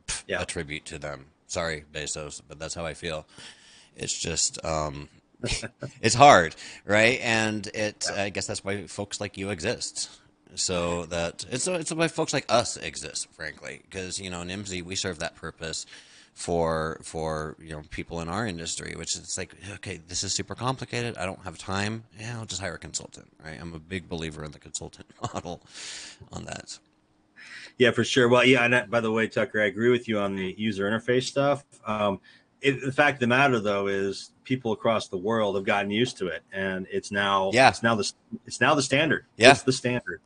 [0.08, 0.42] pff, Yeah.
[0.42, 1.28] attribute to them.
[1.48, 3.26] Sorry, Bezos, but that's how I feel.
[3.96, 5.08] It's just um,
[6.02, 7.20] it's hard, right?
[7.22, 10.10] And it I guess that's why folks like you exist.
[10.56, 14.96] So that it's it's why folks like us exist, frankly, because you know Nimdzi we
[14.96, 15.86] serve that purpose
[16.38, 20.54] for for you know people in our industry, which is like okay, this is super
[20.54, 21.18] complicated.
[21.18, 22.04] I don't have time.
[22.20, 23.58] Yeah, I'll just hire a consultant, right?
[23.60, 25.62] I'm a big believer in the consultant model
[26.32, 26.78] on that.
[27.80, 28.30] Yeah, for sure.
[28.30, 28.64] Well, yeah.
[28.64, 31.64] And that- by the way, Tucker, I agree with you on the user interface stuff.
[31.88, 32.20] Um,
[32.62, 36.18] it, the fact of the matter, though, is people across the world have gotten used
[36.20, 37.70] to it, and it's now Yeah.
[37.70, 38.12] it's now the
[38.46, 39.26] it's now the standard.
[39.38, 39.52] Yeah.
[39.52, 40.22] it's the standard.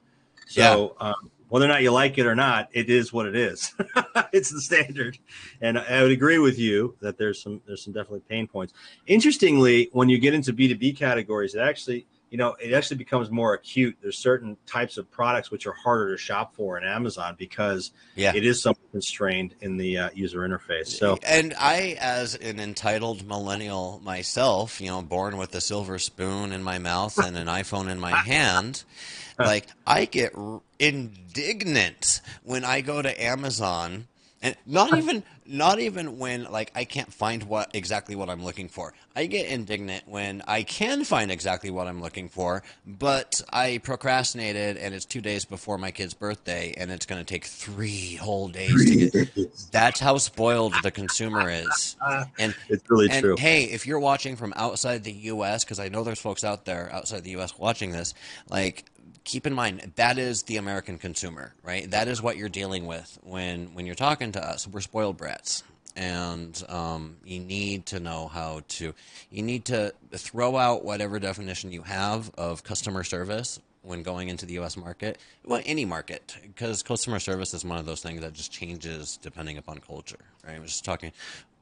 [0.47, 3.75] So um, whether or not you like it or not, it is what it is.
[4.31, 5.17] it's the standard,
[5.59, 8.73] and I would agree with you that there's some there's some definitely pain points.
[9.05, 12.97] Interestingly, when you get into B two B categories, it actually you know it actually
[12.97, 13.97] becomes more acute.
[14.01, 18.33] There's certain types of products which are harder to shop for in Amazon because Yeah.
[18.33, 20.87] it is somewhat constrained in the uh, user interface.
[20.87, 26.51] So and I, as an entitled millennial myself, you know, born with a silver spoon
[26.53, 28.83] in my mouth and an iPhone in my hand,
[29.37, 30.33] like I get
[30.79, 34.07] indignant when I go to Amazon,
[34.41, 38.69] and not even not even when like I can't find what exactly what I'm looking
[38.69, 38.93] for.
[39.15, 44.77] I get indignant when I can find exactly what I'm looking for, but I procrastinated
[44.77, 48.47] and it's two days before my kid's birthday, and it's going to take three whole
[48.47, 49.71] days to get.
[49.71, 51.97] That's how spoiled the consumer is.
[52.39, 53.35] And it's really and true.
[53.37, 56.89] hey, if you're watching from outside the U.S., because I know there's folks out there
[56.91, 57.57] outside the U.S.
[57.57, 58.13] watching this,
[58.49, 58.85] like
[59.23, 61.89] keep in mind that is the American consumer, right?
[61.91, 64.67] That is what you're dealing with when when you're talking to us.
[64.67, 65.63] We're spoiled brats.
[65.93, 68.93] And um, you need to know how to,
[69.29, 74.45] you need to throw out whatever definition you have of customer service when going into
[74.45, 74.77] the U.S.
[74.77, 79.17] market, well, any market, because customer service is one of those things that just changes
[79.21, 80.55] depending upon culture, right?
[80.55, 81.11] I was just talking,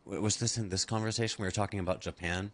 [0.06, 1.38] was this in this conversation?
[1.40, 2.52] We were talking about Japan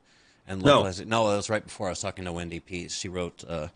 [0.48, 0.84] and No.
[1.06, 2.96] No, it was right before I was talking to Wendy Pease.
[2.96, 3.68] She wrote uh,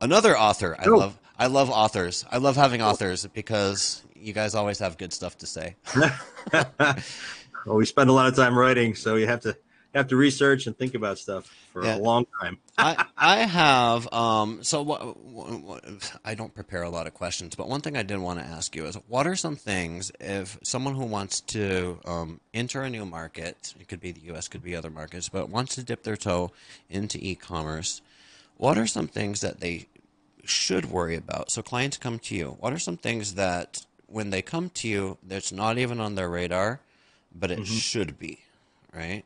[0.00, 0.76] another author.
[0.78, 0.96] I Oh.
[0.96, 2.24] love, I love authors.
[2.30, 5.76] I love having authors because you guys always have good stuff to say.
[6.52, 10.16] well, we spend a lot of time writing, so you have to you have to
[10.16, 11.96] research and think about stuff for Yeah.
[11.96, 12.58] a long time.
[12.78, 15.84] I, I have um so what, what
[16.24, 18.74] I don't prepare a lot of questions, but one thing I did want to ask
[18.74, 23.04] you is what are some things if someone who wants to um, enter a new
[23.06, 26.16] market, it could be the U.S., could be other markets, but wants to dip their
[26.16, 26.50] toe
[26.90, 28.02] into e-commerce,
[28.56, 29.86] what are some things that they
[30.44, 31.50] should worry about?
[31.50, 32.56] So clients come to you.
[32.60, 36.28] What are some things that when they come to you, that's not even on their
[36.28, 36.80] radar,
[37.34, 38.40] but it should be,
[38.94, 39.24] right?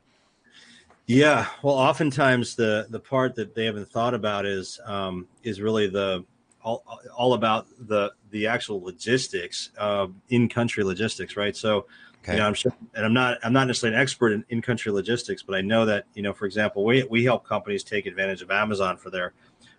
[1.07, 5.89] Yeah, well, oftentimes the the part that they haven't thought about is um, is really
[5.89, 6.25] the
[6.63, 6.85] all,
[7.17, 11.57] all about the the actual logistics, uh, in country logistics, right?
[11.57, 11.87] So,
[12.29, 12.35] okay.
[12.35, 14.93] you know, I'm sure, and I'm not I'm not necessarily an expert in in country
[14.93, 18.43] logistics, but I know that you know, for example, we we help companies take advantage
[18.43, 19.33] of Amazon for their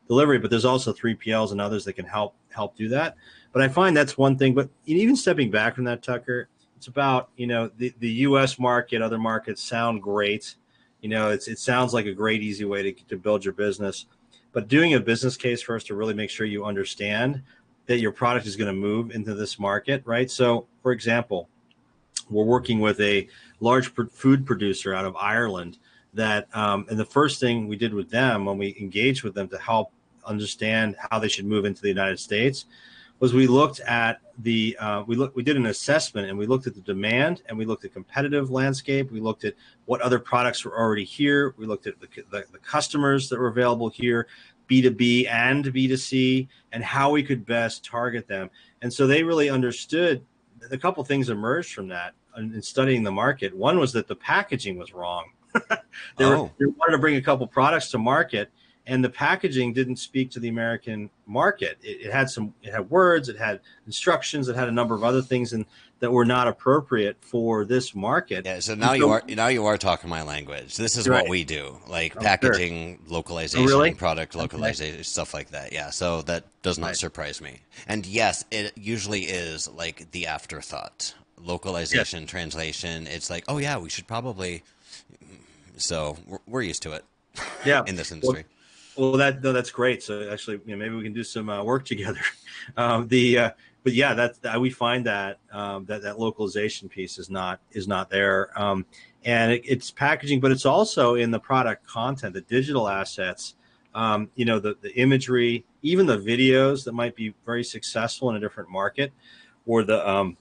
[0.08, 3.16] delivery, but there's also 3PLs and others that can help help do that.
[3.52, 4.54] But I find that's one thing.
[4.54, 8.60] But even stepping back from that, Tucker, it's about you know the the U.S.
[8.60, 10.56] market, other markets sound great.
[11.02, 14.06] You know, it's it sounds like a great easy way to to build your business
[14.52, 17.42] but doing a business case first to really make sure you understand
[17.86, 20.30] that your product is going to move into this market, right?
[20.30, 21.50] So, for example,
[22.30, 23.28] we're working with a
[23.60, 25.78] large food producer out of Ireland
[26.14, 29.48] that, um, and the first thing we did with them when we engaged with them
[29.50, 29.92] to help
[30.26, 32.66] understand how they should move into the United States
[33.20, 36.68] was we looked at the uh, we looked we did an assessment and we looked
[36.68, 39.12] at the demand and we looked at competitive landscape.
[39.12, 39.56] We looked at
[39.86, 41.54] what other products were already here.
[41.58, 44.28] We looked at the, the, the customers that were available here
[44.70, 48.50] b2b and b2c and how we could best target them.
[48.82, 50.24] And so they really understood
[50.72, 54.78] a couple things emerged from that in studying the market one was that the packaging
[54.78, 55.26] was wrong
[56.18, 56.44] they, oh.
[56.44, 58.52] were, they wanted to bring a couple products to market
[58.90, 61.78] and the packaging didn't speak to the American market.
[61.84, 65.04] It, it, had some, it had words, it had instructions, it had a number of
[65.04, 65.64] other things, and
[66.00, 68.46] that were not appropriate for this market.
[68.46, 68.60] Yeah.
[68.60, 70.76] So now so, you are now you are talking my language.
[70.76, 71.22] This is right.
[71.22, 73.16] what we do, like oh, packaging, sure.
[73.16, 73.94] localization, oh, really?
[73.94, 75.04] product localization, okay.
[75.04, 75.72] stuff like that.
[75.72, 75.92] Yeah.
[75.92, 76.96] So that does not right.
[76.96, 77.60] surprise me.
[77.88, 81.14] And yes, it usually is like the afterthought.
[81.42, 82.30] Localization, yes.
[82.30, 83.08] translation.
[83.08, 84.64] It's like, oh yeah, we should probably.
[85.78, 87.06] So we're, we're used to it.
[87.66, 87.84] Yeah.
[87.88, 88.44] in this industry.
[88.44, 88.59] Well,
[89.00, 90.04] well, that no, that's great.
[90.04, 92.22] So actually, you know, maybe we can do some uh, work together.
[92.78, 93.52] Um, the uh,
[93.84, 97.88] but yeah, that, that we find that um, that that localization piece is not is
[97.88, 98.86] not there, um,
[99.24, 103.56] and it, it's packaging, but it's also in the product content, the digital assets.
[103.96, 108.36] Um, you know, the the imagery, even the videos that might be very successful in
[108.36, 109.14] a different market,
[109.66, 110.38] or the um,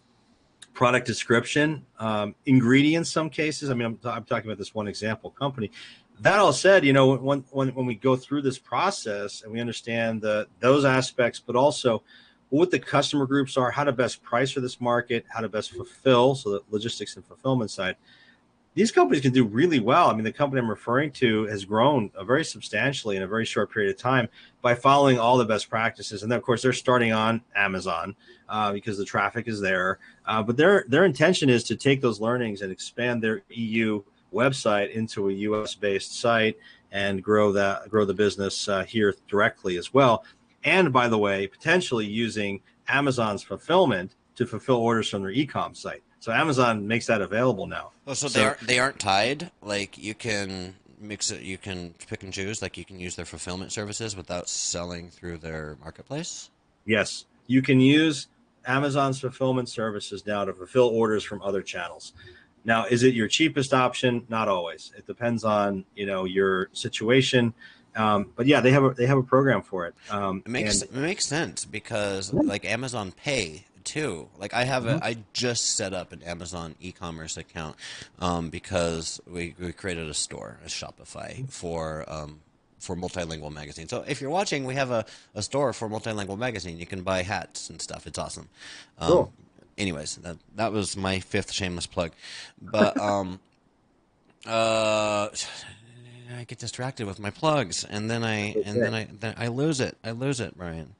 [0.74, 3.10] product description, um, ingredients.
[3.10, 5.70] Some cases, I mean, I'm, I'm talking about this one example company
[6.20, 9.60] that all said, you know, when, when, when we go through this process and we
[9.60, 12.02] understand the, those aspects, but also
[12.50, 15.72] what the customer groups are, how to best price for this market, how to best
[15.72, 17.96] fulfill, so the logistics and fulfillment side,
[18.74, 20.08] these companies can do really well.
[20.08, 23.72] I mean, the company I'm referring to has grown very substantially in a very short
[23.72, 24.28] period of time
[24.62, 26.22] by following all the best practices.
[26.22, 28.14] And then, of course, they're starting on Amazon
[28.48, 29.98] uh, because the traffic is there.
[30.26, 34.02] Uh, but their their intention is to take those learnings and expand their EU
[34.32, 35.74] website into a U.S.
[35.74, 36.58] based site
[36.90, 40.24] and grow that grow the business uh, here directly as well.
[40.64, 46.02] And by the way, potentially using Amazon's fulfillment to fulfill orders from their e-com site.
[46.20, 47.92] So Amazon makes that available now.
[48.06, 49.50] Oh, so, so they aren't they aren't tied.
[49.62, 51.42] Like you can mix it.
[51.42, 52.60] You can pick and choose.
[52.60, 56.50] Like you can use their fulfillment services without selling through their marketplace.
[56.84, 58.28] Yes, you can use
[58.66, 62.12] Amazon's fulfillment services now to fulfill orders from other channels.
[62.68, 64.26] Now, is it your cheapest option?
[64.28, 64.92] Not always.
[64.94, 67.54] It depends on you know your situation.
[67.96, 69.94] Um, but yeah, they have a they have a program for it.
[70.10, 74.28] Um, it makes and, it makes sense because like Amazon Pay too.
[74.38, 75.02] Like I have mm-hmm.
[75.02, 77.76] a I just set up an Amazon e-commerce account
[78.18, 82.40] um, because we, we created a store, a Shopify for um,
[82.78, 83.88] for multilingual magazine.
[83.88, 86.76] So if you're watching, we have a, a store for multilingual magazine.
[86.76, 88.06] You can buy hats and stuff.
[88.06, 88.50] It's awesome.
[88.98, 89.32] Um, cool
[89.78, 92.12] anyways, that that was my fifth shameless plug.
[92.60, 93.40] But um,
[94.46, 95.28] uh,
[96.36, 99.80] I get distracted with my plugs, and then I and then I then I lose
[99.80, 99.96] it.
[100.04, 100.94] I lose it, Brian.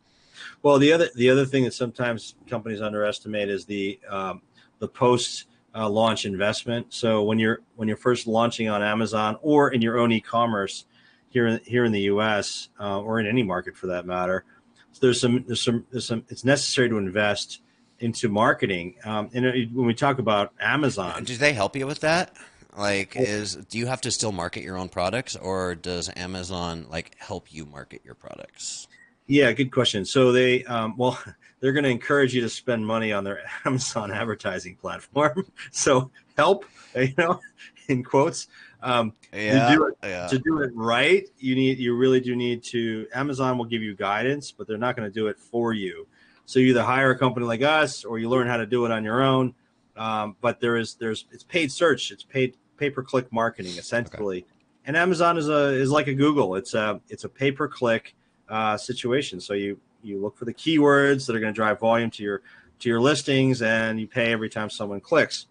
[0.63, 4.43] Well, the other the other thing that sometimes companies underestimate is the um,
[4.79, 6.87] the post uh, launch investment.
[6.91, 10.85] So when you're when you're first launching on Amazon or in your own e-commerce
[11.31, 12.69] here in, here in the U.S.
[12.81, 14.45] Uh, or in any market for that matter,
[14.93, 17.61] so there's some there's some there's some it's necessary to invest
[18.01, 18.95] into marketing.
[19.05, 22.35] Um, and when we talk about Amazon, do they help you with that?
[22.77, 27.17] Like, is do you have to still market your own products, or does Amazon like
[27.19, 28.87] help you market your products?
[29.27, 30.05] Yeah, good question.
[30.05, 31.19] So they, um, well,
[31.61, 35.47] they're going to encourage you to spend money on their Amazon advertising platform.
[35.71, 37.41] So help, you know,
[37.89, 38.47] in quotes.
[38.81, 40.27] Um, yeah, to do, it, yeah.
[40.29, 43.09] to do it right, you need you really do need to.
[43.13, 46.07] Amazon will give you guidance, but they're not going to do it for you.
[46.49, 48.91] So you either hire a company like us or you learn how to do it
[48.91, 49.53] on your own.
[49.99, 54.39] Um, but there is there's it's paid search, it's paid pay per click marketing essentially.
[54.39, 54.47] Okay.
[54.87, 56.55] And Amazon is a is like a Google.
[56.55, 58.15] It's a it's a pay per click
[58.49, 59.43] uh, situation.
[59.43, 62.41] So you you look for the keywords that are going to drive volume to your
[62.79, 65.49] to your listings, and you pay every time someone clicks.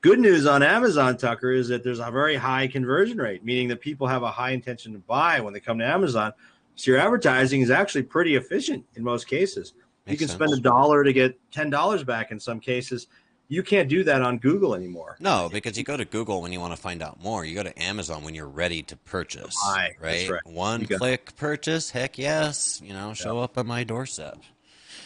[0.00, 3.80] Good news on Amazon, Tucker, is that there's a very high conversion rate, meaning that
[3.80, 6.32] people have a high intention to buy when they come to Amazon
[6.76, 9.72] So your advertising is actually pretty efficient in most cases.
[10.06, 10.50] Makes you can sense.
[10.50, 13.06] spend a dollar to get ten dollars back in some cases.
[13.48, 15.16] You can't do that on Google anymore.
[15.20, 17.44] No, because you go to Google when you want to find out more.
[17.44, 19.54] You go to Amazon when you're ready to purchase.
[19.64, 20.28] buy, Right?
[20.28, 20.40] right.
[20.46, 21.90] One You click purchase.
[21.90, 22.80] Heck yes.
[22.84, 24.38] You know, show up at my doorstep.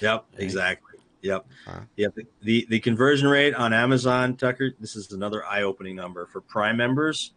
[0.01, 0.43] Yep, Right.
[0.43, 0.87] exactly.
[1.21, 1.47] Yep.
[1.67, 1.81] Huh.
[1.97, 2.15] Yep.
[2.41, 7.33] The the conversion rate on Amazon, Tucker, this is another eye-opening number for Prime members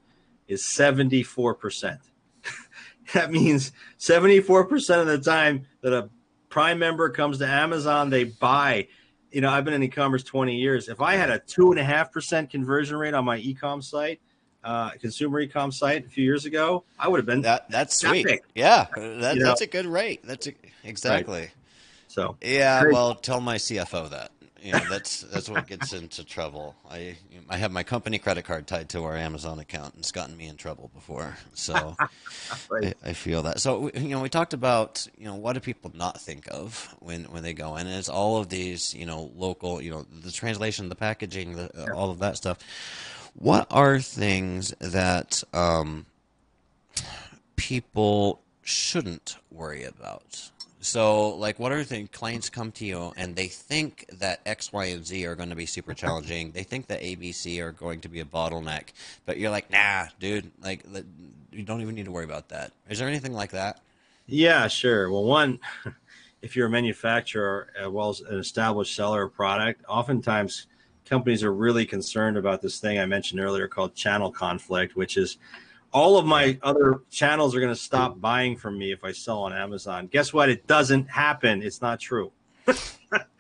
[0.47, 1.99] is 74%.
[3.13, 6.09] that means 74% of the time that a
[6.53, 8.87] Prime member comes to Amazon, they buy.
[9.31, 10.87] You know, I've been in e-commerce 20 years.
[10.87, 14.21] If I had a two and a half percent conversion rate on my e-com site,
[14.63, 18.27] uh, consumer e-com site a few years ago, I would have been That that's sweet.
[18.27, 18.43] Epic.
[18.53, 19.47] Yeah, that, You know?
[19.47, 20.21] that's a good rate.
[20.23, 21.49] That's a, exactly.
[22.07, 22.37] so.
[22.39, 22.93] Yeah, Great.
[22.93, 24.29] well, tell my CFO that.
[24.63, 26.75] You know, that's that's what gets into trouble.
[26.89, 27.17] I
[27.49, 30.47] I have my company credit card tied to our Amazon account, and it's gotten me
[30.47, 31.35] in trouble before.
[31.53, 31.97] So
[32.69, 32.95] Right.
[33.03, 33.59] I, I feel that.
[33.59, 37.25] So you know, we talked about you know what do people not think of when
[37.25, 40.31] when they go in, and it's all of these you know local you know the
[40.31, 42.59] translation, the packaging, the, all of that stuff.
[43.35, 46.05] What are things that um,
[47.55, 50.51] people shouldn't worry about?
[50.83, 54.85] So, like, what are the clients come to you and they think that X, Y,
[54.87, 56.51] and Z are going to be super challenging?
[56.51, 58.89] They think that ABC are going to be a bottleneck,
[59.25, 60.85] but you're like, nah, dude, like,
[61.53, 62.73] you don't even need to worry about that.
[62.89, 63.79] Is there anything like that?
[64.27, 65.09] Yeah, sure.
[65.09, 65.59] Well, one,
[66.41, 70.67] if you're a manufacturer as well as an established seller of product, oftentimes
[71.05, 75.37] companies are really concerned about this thing I mentioned earlier called channel conflict, which is
[75.93, 79.43] all of my other channels are going to stop buying from me if I sell
[79.43, 80.07] on Amazon.
[80.07, 80.49] Guess what?
[80.49, 81.61] It doesn't happen.
[81.61, 82.31] It's not true.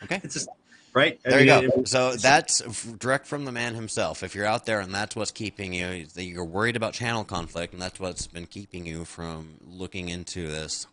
[0.03, 0.19] Okay.
[0.23, 0.49] It's just
[0.93, 1.19] right.
[1.25, 1.59] I There you go.
[1.79, 2.59] it- So that's
[2.99, 4.21] direct from the man himself.
[4.21, 7.73] If you're out there and that's what's keeping you, that you're worried about channel conflict,
[7.73, 10.85] and that's what's been keeping you from looking into this,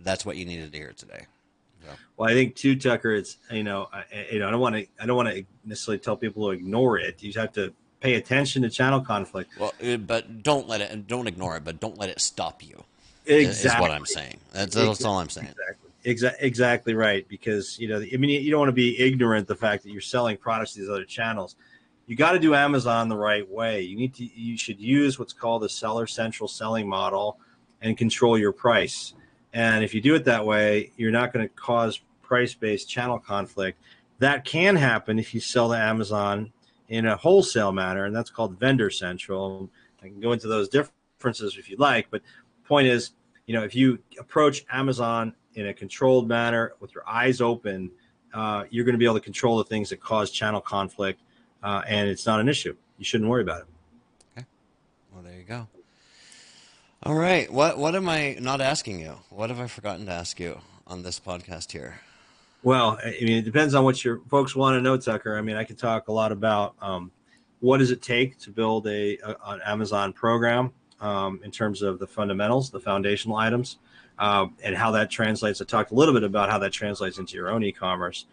[0.00, 1.26] that's what you needed to hear today.
[2.16, 3.14] Well, I think too, Tucker.
[3.14, 5.44] It's you know, I, I- you know, I don't want to, I don't want to
[5.64, 7.22] necessarily tell people to ignore it.
[7.22, 7.72] You have to
[8.04, 9.50] pay attention to channel conflict.
[9.58, 12.62] Well, uh, but don't let it, and don't ignore it, but don't let it stop
[12.62, 12.84] you.
[13.24, 13.70] Exactly.
[13.70, 14.38] Is what I'm saying.
[14.52, 15.48] That's, that's all I'm saying.
[15.48, 15.90] Exactly.
[16.04, 16.46] Exactly.
[16.46, 17.26] Exactly right.
[17.26, 20.02] Because you know, I mean, you don't want to be ignorant the fact that you're
[20.02, 21.56] selling products to these other channels.
[22.06, 23.80] You got to do Amazon the right way.
[23.80, 24.24] You need to.
[24.24, 27.38] You should use what's called a seller central selling model
[27.80, 29.14] and control your price.
[29.54, 33.18] And if you do it that way, you're not going to cause price based channel
[33.18, 33.78] conflict.
[34.18, 36.52] That can happen if you sell to Amazon
[36.88, 39.70] in a wholesale manner, and that's called vendor central.
[40.02, 42.22] I can go into those differences if you like, but
[42.64, 43.12] point is,
[43.46, 47.90] you know, if you approach Amazon in a controlled manner with your eyes open,
[48.32, 51.20] uh, you're going to be able to control the things that cause channel conflict,
[51.62, 52.74] uh, and it's not an issue.
[52.98, 53.66] You shouldn't worry about it.
[54.36, 54.46] Okay.
[55.12, 55.68] Well, there you go.
[57.02, 57.52] All right.
[57.52, 59.16] What what am I not asking you?
[59.30, 62.00] What have I forgotten to ask you on this podcast here?
[62.64, 65.36] Well, I mean, it depends on what your folks want to know, Tucker.
[65.36, 67.12] I mean, I could talk a lot about um,
[67.60, 71.98] what does it take to build a, a an Amazon program um, in terms of
[71.98, 73.76] the fundamentals, the foundational items,
[74.18, 75.60] um, and how that translates.
[75.60, 78.24] I talked a little bit about how that translates into your own e-commerce.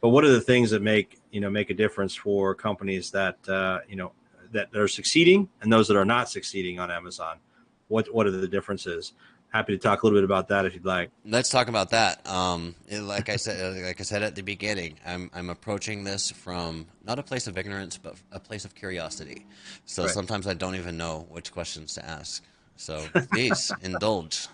[0.00, 3.48] But what are the things that make you know make a difference for companies that
[3.48, 4.10] uh, you know
[4.50, 7.38] that are succeeding and those that are not succeeding on Amazon?
[7.86, 9.12] What what are the differences?
[9.50, 11.10] Happy to talk a little bit about that if you'd like.
[11.24, 12.26] Let's talk about that.
[12.28, 16.86] Um, like I said, like I said at the beginning, I'm I'm approaching this from
[17.04, 19.46] not a place of ignorance, but a place of curiosity.
[19.86, 20.12] So Right.
[20.12, 22.44] sometimes I don't even know which questions to ask.
[22.76, 24.48] So please indulge.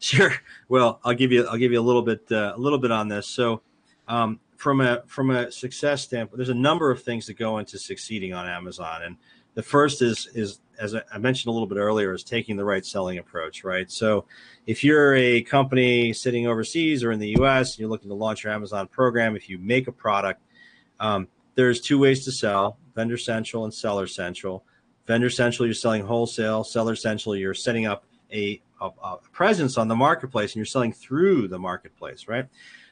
[0.00, 0.32] Sure.
[0.68, 3.08] Well, I'll give you I'll give you a little bit uh, a little bit on
[3.08, 3.28] this.
[3.28, 3.60] So,
[4.08, 7.78] um, from a from a success standpoint, there's a number of things that go into
[7.78, 9.16] succeeding on Amazon, and
[9.54, 12.84] the first is is as I mentioned a little bit earlier, is taking the right
[12.84, 13.62] selling approach.
[13.62, 13.90] Right.
[13.90, 14.24] So,
[14.66, 17.72] if you're a company sitting overseas or in the U.S.
[17.72, 20.42] and you're looking to launch your Amazon program, if you make a product,
[20.98, 24.64] um, there's two ways to sell: Vendor Central and Seller Central.
[25.06, 26.64] Vendor Central, you're selling wholesale.
[26.64, 30.92] Seller Central, you're setting up a, a, a presence on the marketplace and you're selling
[30.92, 32.46] through the marketplace, right?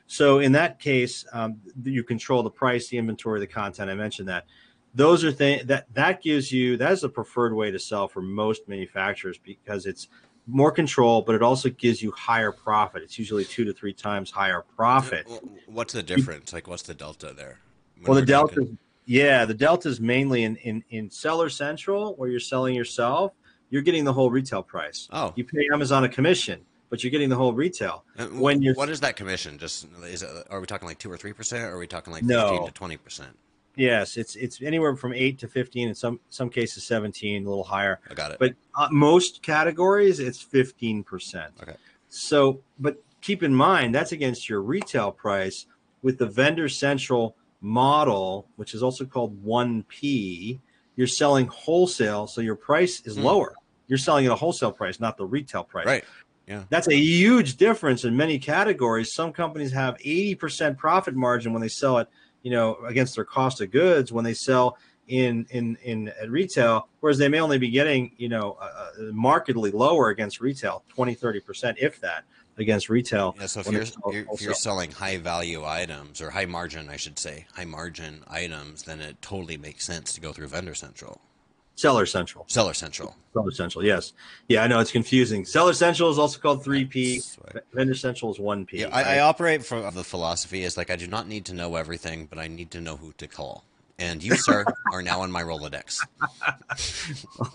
[0.06, 3.90] So in that case, um, you control the price, the inventory, the content.
[3.90, 4.46] I mentioned that.
[4.94, 8.22] Those are things that that gives you that is the preferred way to sell for
[8.22, 10.08] most manufacturers because it's
[10.46, 13.02] more control, but it also gives you higher profit.
[13.02, 15.28] It's usually two to three times higher profit.
[15.66, 16.52] What's the difference?
[16.54, 17.58] Like, what's the delta there?
[17.96, 22.14] When Well, the delta, talking- yeah, the delta is mainly in, in in Seller Central
[22.14, 23.32] where you're selling yourself.
[23.70, 25.08] You're getting the whole retail price.
[25.12, 28.02] Oh, You pay Amazon a commission, but you're getting the whole retail.
[28.16, 29.58] And when you're- what is that commission?
[29.58, 32.10] Just is it, are we talking like two or three percent, or are we talking
[32.10, 32.48] like No.
[32.48, 33.36] fifteen to twenty percent?
[33.78, 37.64] Yes, it's it's anywhere from eight to fifteen, in some some cases seventeen, a little
[37.64, 38.00] higher.
[38.10, 38.38] I got it.
[38.40, 41.52] But uh, most categories, it's fifteen percent.
[41.62, 41.76] Okay.
[42.08, 45.66] So, but keep in mind that's against your retail price
[46.02, 50.58] with the vendor central model, which is also called 1P.
[50.96, 53.24] You're selling wholesale, so your price is Hmm.
[53.24, 53.54] lower.
[53.88, 55.86] You're selling at a wholesale price, not the retail price.
[55.86, 56.04] Right.
[56.46, 56.64] Yeah.
[56.70, 59.12] That's a huge difference in many categories.
[59.12, 62.08] Some companies have 80% profit margin when they sell it,
[62.42, 64.78] you know, against their cost of goods when they sell
[65.08, 69.70] in in in at retail, whereas they may only be getting, you know, uh, markedly
[69.70, 72.24] lower against retail, 20, 30%, if that,
[72.58, 73.34] against retail.
[73.38, 76.96] Yeah, so if you're, you're if you're selling high value items or high margin, I
[76.96, 81.20] should say, high margin items, then it totally makes sense to go through Vendor Central,
[81.78, 82.44] Seller Central.
[82.48, 83.14] Seller Central.
[83.32, 84.12] Seller Central, yes.
[84.48, 85.44] Yeah, I know it's confusing.
[85.44, 87.14] Seller Central is also called 3P.
[87.14, 87.64] That's right.
[87.72, 88.72] Vendor Central is 1P.
[88.72, 91.76] Yeah, I, I operate from the philosophy is like I do not need to know
[91.76, 93.62] everything, but I need to know who to call.
[93.96, 96.04] And you, sir, are now in my Rolodex.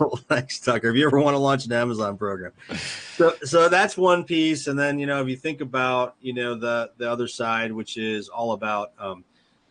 [0.00, 0.88] Oh, thanks, Tucker.
[0.88, 2.52] If you ever want to launch an Amazon program,
[3.16, 6.54] so so that's one piece, and then you know if you think about you know
[6.54, 9.24] the the other side, which is all about um,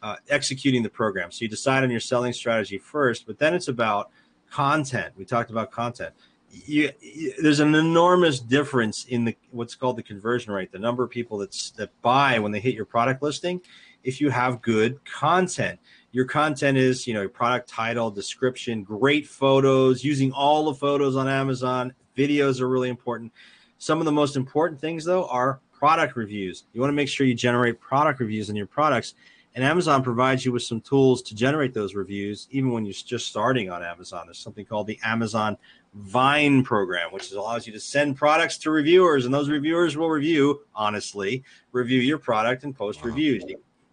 [0.03, 1.31] uh, executing the program.
[1.31, 4.11] So you decide on your selling strategy first, but then it's about
[4.53, 5.13] content.
[5.17, 6.13] We talked about content.
[6.49, 11.03] You, you, there's an enormous difference in the what's called the conversion rate, the number
[11.03, 13.61] of people that's that buy when they hit your product listing.
[14.03, 15.79] If you have good content,
[16.13, 21.15] your content is you know your product title description great photos using all the photos
[21.15, 23.33] on amazon videos are really important
[23.79, 27.25] some of the most important things though are product reviews you want to make sure
[27.25, 29.15] you generate product reviews on your products
[29.55, 33.27] and amazon provides you with some tools to generate those reviews even when you're just
[33.27, 34.25] starting on amazon.
[34.25, 35.57] There's something called the amazon
[35.93, 40.61] vine program which allows you to send products to reviewers and those reviewers will review
[40.75, 43.09] honestly review your product and post Wow.
[43.09, 43.43] reviews.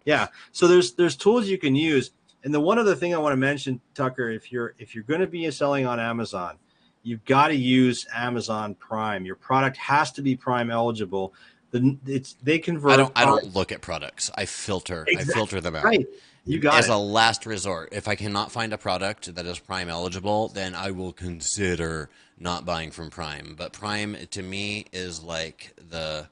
[0.05, 0.27] Yeah.
[0.51, 2.11] So there's there's tools you can use.
[2.43, 5.21] And the one other thing i want to mention tucker if you're if you're going
[5.21, 6.57] to be selling on amazon
[7.03, 9.25] you've got to use amazon prime.
[9.25, 11.33] Your product has to be prime eligible
[11.71, 13.11] the it's they convert I don't.
[13.15, 14.29] I don't look at products.
[14.35, 15.05] I filter.
[15.17, 15.83] I filter them out.
[15.83, 16.07] right
[16.45, 17.89] you got as it a last resort.
[17.91, 22.09] If I cannot find a product that is Prime eligible, then I will consider
[22.39, 23.55] not buying from Prime.
[23.57, 26.27] But Prime to me is like the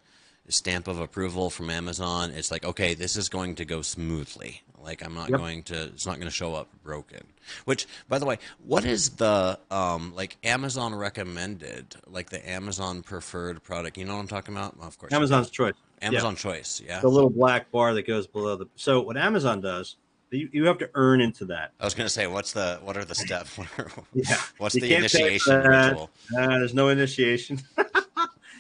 [0.48, 2.32] stamp of approval from Amazon.
[2.32, 4.64] It's like, okay, this is going to go smoothly.
[4.84, 5.40] Like I'm not Yep.
[5.40, 7.22] going to it's not going to show up broken.
[7.66, 13.62] Which by the way, what is the um like Amazon recommended, like the Amazon preferred
[13.64, 13.98] product?
[13.98, 14.78] You know what I'm talking about?
[14.78, 15.12] Well, of course.
[15.14, 17.00] amazon's choice Amazon choice, yeah.
[17.02, 19.98] the little black bar that goes below the so what amazon does
[20.32, 22.96] you, you have to earn into that I was going to say, what's the what
[22.98, 23.58] are the steps?
[24.14, 26.10] Yeah what's You the initiation ritual?
[26.38, 27.60] Uh, there's no initiation.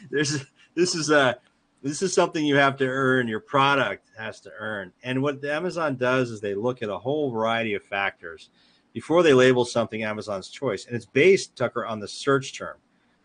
[0.09, 0.43] there's
[0.75, 1.37] this is a
[1.81, 3.27] this is something you have to earn.
[3.27, 4.91] Your product has to earn.
[5.03, 8.49] And what Amazon does is they look at a whole variety of factors
[8.93, 12.77] before they label something Amazon's choice, and it's based Tucker on the search term.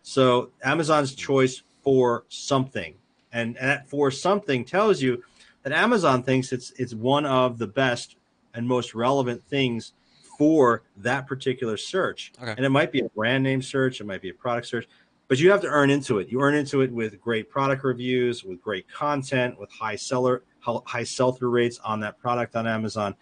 [0.03, 1.25] So Amazon's mm-hmm.
[1.25, 2.95] choice for something,
[3.33, 5.23] and, and that for something tells you
[5.63, 8.15] that Amazon thinks it's it's one of the best
[8.53, 9.93] and most relevant things
[10.37, 12.33] for that particular search.
[12.41, 12.51] Okay.
[12.51, 14.87] And it might be a brand name search, it might be a product search,
[15.27, 16.29] but you have to earn into it.
[16.29, 21.03] You earn into it with great product reviews, with great content, with high seller high
[21.03, 23.15] sell through rates on that product on Amazon,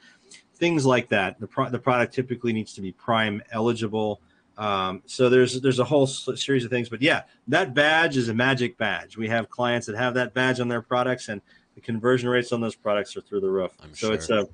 [0.56, 1.40] things like that.
[1.40, 4.22] The pro- the product typically needs to be Prime eligible.
[4.58, 8.34] Um, so there's there's a whole series of things, but yeah, that badge is a
[8.34, 9.18] magic badge.
[9.18, 11.42] We have clients that have that badge on their products, and
[11.76, 13.72] the conversion rates on those products are through the roof.
[13.82, 14.48] I'm so it's a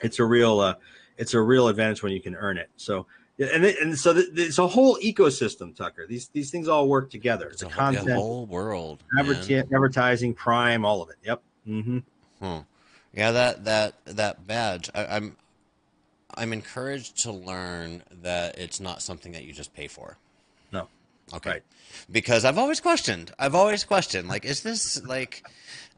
[0.00, 0.74] it's a real uh,
[1.18, 2.70] it's a real advantage when you can earn it.
[2.76, 3.06] So
[3.40, 6.06] and and so it's a whole ecosystem, Tucker.
[6.06, 7.48] These these things all work together.
[7.48, 9.02] It's the a whole, content, the whole world.
[9.12, 9.64] man.
[9.74, 11.16] advertising, Prime, all of it.
[11.24, 11.42] Yep.
[11.64, 11.98] hmm
[12.38, 12.58] Hmm.
[13.12, 14.90] Yeah, that that that badge.
[14.94, 15.36] I, I'm
[16.34, 20.16] I'm encouraged to learn that it's not something that you just pay for.
[20.72, 20.88] No.
[21.32, 21.50] Okay.
[21.50, 21.62] Right.
[22.10, 23.32] Because I've always questioned.
[23.38, 24.28] I've always questioned.
[24.28, 25.44] Like, is this like,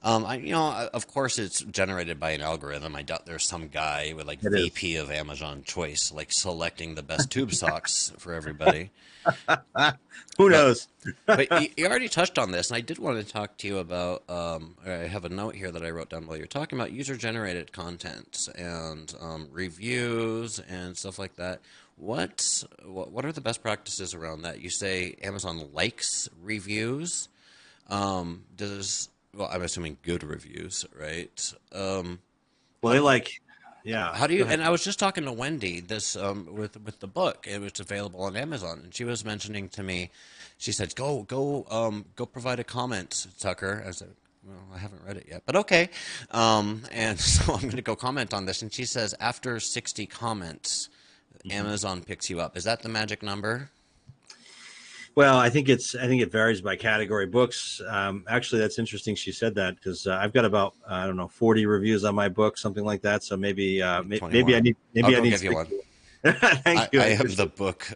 [0.05, 2.97] um, I, you know, of course it's generated by an algorithm.
[2.97, 4.65] I doubt there's some guy with like It is.
[4.65, 8.91] VP of Amazon Choice, like selecting the best tube socks for everybody.
[10.39, 10.89] Who knows?
[11.27, 13.79] but you, you already touched on this, and I did want to talk to you
[13.79, 14.29] about.
[14.29, 17.73] Um, I have a note here that I wrote down while you're talking about user-generated
[17.73, 21.61] content and um, reviews and stuff like that.
[21.97, 24.61] What, what what are the best practices around that?
[24.61, 27.29] You say Amazon likes reviews.
[27.89, 29.49] Um, does well?
[29.53, 31.53] I'm assuming good reviews, right?
[31.73, 32.21] Um,
[32.81, 33.41] Well, they like,
[33.85, 34.15] yeah.
[34.15, 34.45] how do you?
[34.47, 37.47] And I was just talking to Wendy this um, with with the book.
[37.49, 40.11] It was available on Amazon, and she was mentioning to me.
[40.59, 44.11] She said, "Go, go, um, go, provide a comment, Tucker." I said,
[44.45, 45.89] "Well, I haven't read it yet, but okay."
[46.31, 48.63] Um, and so I'm going to go comment on this.
[48.63, 50.89] And she says, after 60 comments,
[51.45, 51.59] Mm-hmm.
[51.59, 52.57] Amazon picks you up.
[52.57, 53.71] Is that the magic number?
[55.15, 57.27] Well, I think it's I think it varies by category.
[57.27, 59.15] Books, um, actually, that's interesting.
[59.15, 62.15] She said that because uh, I've got about uh, I don't know forty reviews on
[62.15, 63.23] my book, something like that.
[63.23, 65.69] So maybe uh, maybe, maybe I need maybe I need give you one.
[66.25, 67.01] Thank I, you.
[67.03, 67.93] I have the book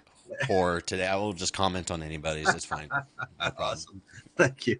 [0.46, 1.06] for today.
[1.06, 2.52] I will just comment on anybody's.
[2.54, 2.88] It's fine.
[2.90, 3.50] No.
[3.58, 4.02] Awesome.
[4.36, 4.78] Thank you.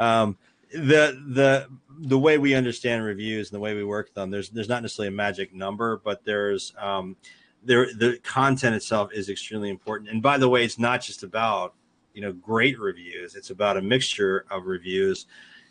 [0.00, 0.36] Um,
[0.72, 1.68] the the
[2.00, 4.82] the way we understand reviews and the way we work with them, there's there's not
[4.82, 7.16] necessarily a magic number, but there's um,
[7.62, 10.10] there the content itself is extremely important.
[10.10, 11.74] And by the way, it's not just about
[12.14, 15.26] you know great reviews; it's about a mixture of reviews.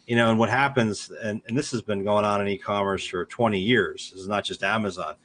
[0.06, 3.26] You know, and what happens, and, and this has been going on in e-commerce for
[3.26, 4.12] 20 years.
[4.14, 5.16] This is not just Amazon.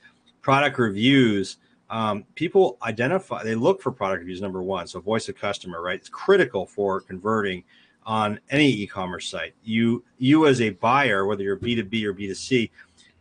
[0.40, 1.58] Product reviews
[1.92, 6.00] um, people identify they look for product reviews number one so voice of customer right
[6.00, 7.62] it's critical for converting
[8.04, 12.70] on any e-commerce site you you as a buyer whether you're b2b or b2c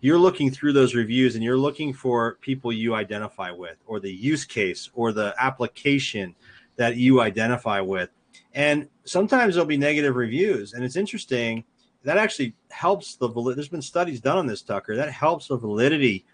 [0.02, 4.12] you're looking through those reviews and you're looking for people you identify with or the
[4.12, 6.36] use case or the application
[6.76, 8.10] that you identify with.
[8.54, 10.74] And sometimes there'll be negative reviews.
[10.74, 11.64] And it's interesting
[12.04, 16.26] that actually helps the there's been studies done on this tucker that helps the validity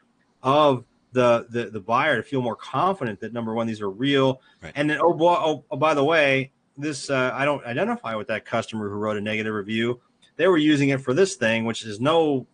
[0.42, 4.42] of the, the the buyer to feel more confident that number one these are real.
[4.62, 4.72] Right.
[4.76, 8.46] and then oh, oh, oh by the way this uh, i don't identify with that
[8.46, 10.00] customer who wrote a negative review.
[10.38, 12.48] They were using it for this thing which is no,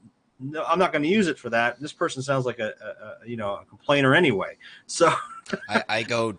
[0.43, 3.25] no i'm not going to use it for that this person sounds like a, a,
[3.25, 5.11] a you know a complainer anyway so
[5.69, 6.37] I, I go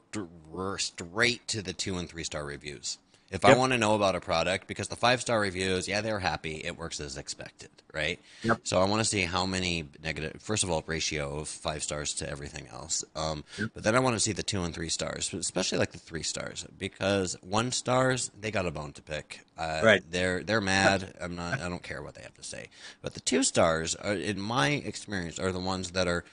[0.79, 2.99] straight to the two and three star reviews.
[3.35, 6.21] If I want to know about a product, because the five star reviews, yeah, they're
[6.21, 6.63] happy.
[6.65, 8.21] It works as expected, right?
[8.43, 8.61] Yep.
[8.63, 12.15] So I want to see how many negative, first of all, ratio of five stars
[12.15, 13.05] to everything else.
[13.17, 13.71] Um, Yep.
[13.75, 16.23] But then I want to see the two and three stars, especially like the three
[16.23, 19.41] stars, because one stars, they got a bone to pick.
[19.59, 20.03] Uh, Right.
[20.09, 21.15] They're they're mad.
[21.21, 21.61] I'm not.
[21.61, 22.69] I don't care what they have to say.
[23.03, 26.25] But the two stars, are, in my experience, are the ones that are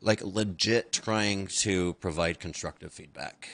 [0.00, 3.48] like legit trying to provide constructive feedback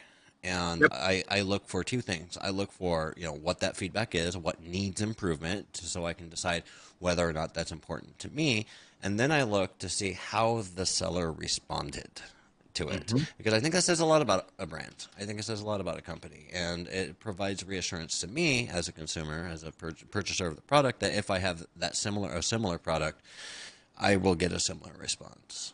[0.45, 0.93] and Yep.
[0.93, 2.37] I, I look for two things.
[2.41, 6.29] I look for you know what that feedback is what needs improvement so i can
[6.29, 6.63] decide
[6.99, 8.67] whether or not that's important to me.
[9.03, 12.11] And then i look to see how the seller responded
[12.75, 13.07] to it.
[13.07, 13.25] Mm-hmm.
[13.39, 15.07] Because i think that says a lot about a brand.
[15.19, 16.49] I think it says a lot about a company.
[16.53, 20.63] And it provides reassurance to me as a consumer as a pur- purchaser of the
[20.63, 23.23] product that if i have that similar a similar product
[23.99, 25.73] i will get a similar response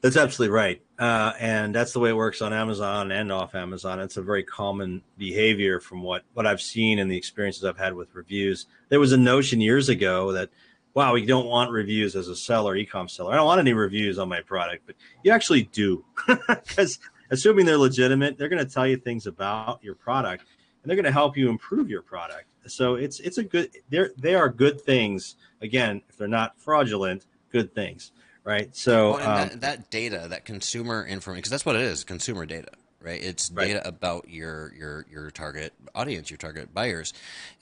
[0.00, 0.80] That's absolutely right.
[0.98, 3.98] Uh, and that's the way it works on Amazon and off Amazon.
[3.98, 7.94] It's a very common behavior from what, what I've seen and the experiences I've had
[7.94, 8.66] with reviews.
[8.90, 10.50] There was a notion years ago that,
[10.94, 13.32] wow, we don't want reviews as a seller, e-com seller.
[13.32, 14.94] I don't want any reviews on my product, but
[15.24, 16.04] you actually do.
[16.46, 16.98] Because
[17.30, 20.44] assuming they're legitimate, they're going to tell you things about your product
[20.82, 22.46] and they're going to help you improve your product.
[22.66, 25.36] So it's it's a good they are good things.
[25.62, 28.12] Again, if they're not fraudulent, good things.
[28.48, 28.74] Right.
[28.74, 32.70] So um, that, that data, that consumer information, because that's what it is, consumer data,
[33.02, 33.22] right?
[33.22, 33.66] It's Right.
[33.66, 37.12] data about your your your target audience, your target buyers,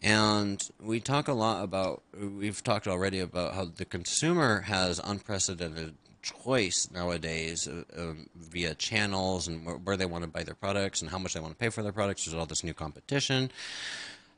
[0.00, 2.04] and we talk a lot about.
[2.16, 9.48] We've talked already about how the consumer has unprecedented choice nowadays uh, um, via channels
[9.48, 11.58] and where, where they want to buy their products and how much they want to
[11.58, 12.24] pay for their products.
[12.24, 13.50] There's all this new competition.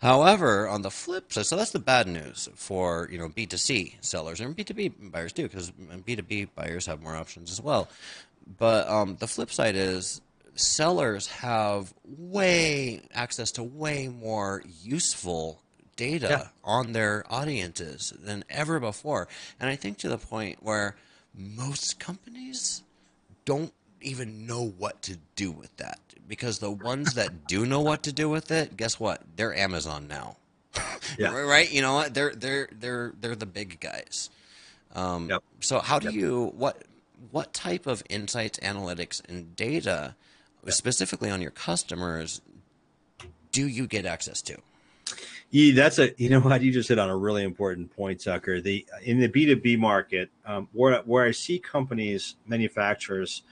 [0.00, 3.56] However, on the flip side, so that's the bad news for you know B two
[3.56, 5.70] C sellers and B two B buyers too, because
[6.04, 7.88] B two B buyers have more options as well.
[8.58, 10.20] But um, the flip side is
[10.54, 15.60] sellers have way access to way more useful
[15.96, 16.48] data Yeah.
[16.62, 19.26] on their audiences than ever before,
[19.58, 20.94] and I think to the point where
[21.34, 22.82] most companies
[23.44, 23.72] don't
[24.02, 28.12] even know what to do with that because the ones that do know what to
[28.12, 29.22] do with it, guess what?
[29.36, 30.36] They're Amazon now.
[31.18, 31.32] Yeah.
[31.32, 31.70] right?
[31.72, 32.12] You know what?
[32.12, 34.28] They're they're they're they're the big guys.
[34.94, 35.42] Um, Yep.
[35.60, 36.14] So how do Yep.
[36.14, 36.82] you what
[37.30, 40.14] what type of insights, analytics, and data,
[40.68, 42.40] specifically on your customers,
[43.52, 44.58] do you get access to?
[45.50, 48.60] Yeah, that's a you know what you just hit on a really important point, Tucker.
[48.60, 53.42] The in the B two B market, um, where where I see companies, manufacturers,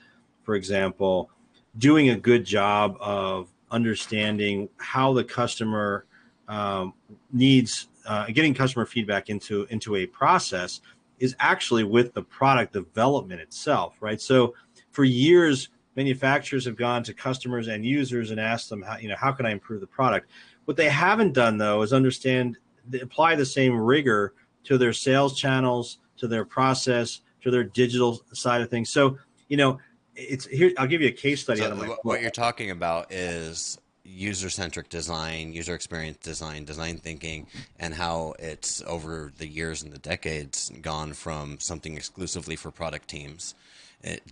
[0.46, 1.28] for example,
[1.76, 6.06] doing a good job of understanding how the customer
[6.48, 6.94] um,
[7.32, 10.80] needs, uh, getting customer feedback into into a process
[11.18, 14.20] is actually with the product development itself, right?
[14.20, 14.54] So
[14.92, 19.16] for years, manufacturers have gone to customers and users and asked them how you know
[19.18, 20.30] how can I improve the product.
[20.66, 22.56] What they haven't done though is understand
[23.02, 24.32] apply the same rigor
[24.64, 28.90] to their sales channels, to their process, to their digital side of things.
[28.90, 29.18] So
[29.48, 29.78] you know,
[30.16, 30.72] it's here.
[30.78, 32.20] I'll give you a case study So what, book.
[32.20, 37.46] you're talking about is user centric design, user experience design, design thinking,
[37.78, 43.08] and how it's over the years and the decades gone from something exclusively for product
[43.08, 43.54] teams,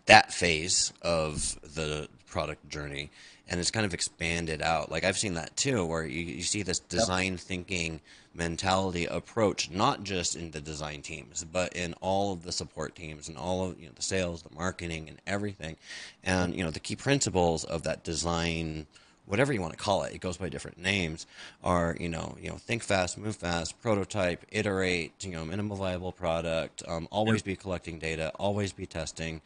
[0.07, 3.11] that phase of the product journey,
[3.49, 4.91] and it's kind of expanded out.
[4.91, 7.41] Like I've seen that too, where you, you see this design yep.
[7.41, 8.01] thinking
[8.35, 13.29] mentality approach, not just in the design teams, but in all of the support teams
[13.29, 15.77] and all of you know the sales, the marketing, and everything.
[16.23, 18.87] And you know the key principles of that design,
[19.27, 21.27] whatever you want to call it, it goes by different names.
[21.63, 26.13] Are you know you know think fast, move fast, prototype, iterate, you know minimal viable
[26.13, 29.41] product, um, always be collecting data, always be testing,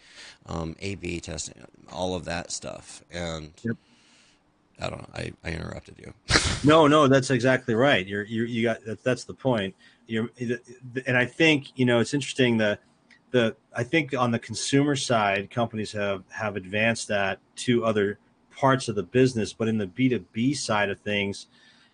[0.46, 1.54] um, A/B testing,
[1.92, 3.52] all of that stuff, and.
[3.62, 3.76] Yep
[4.80, 5.14] I don't know.
[5.14, 6.14] I, I interrupted you.
[6.64, 8.06] no, no, that's exactly right.
[8.06, 9.74] You're, you're you got that, that's the point.
[10.06, 10.30] You're,
[11.06, 12.80] and I think you know it's interesting that
[13.30, 18.18] the I think on the consumer side, companies have have advanced that to other
[18.56, 21.46] parts of the business, but in the B two B side of things,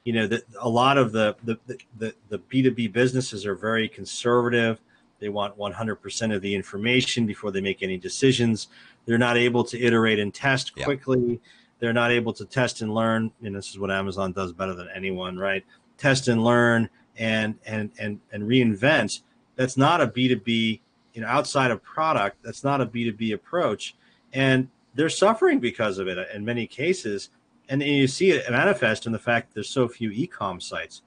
[0.05, 1.59] you know, that a lot of the the
[1.99, 4.81] the the B two B businesses are very conservative.
[5.21, 8.69] They want 100% of the information before they make any decisions.
[9.07, 11.41] They're not able to iterate and test quickly.
[11.79, 13.31] They're not able to test and learn.
[13.43, 15.65] And this is what Amazon does better than anyone, right?
[15.99, 19.21] Test and learn and and and and reinvent.
[19.57, 20.81] That's not a B2B,
[21.15, 23.95] you know, outside of product, that's not a B2B approach.
[24.33, 27.31] And they're suffering because of it in many cases.
[27.69, 31.03] And you see it manifest in the fact that there's so few e-com sites.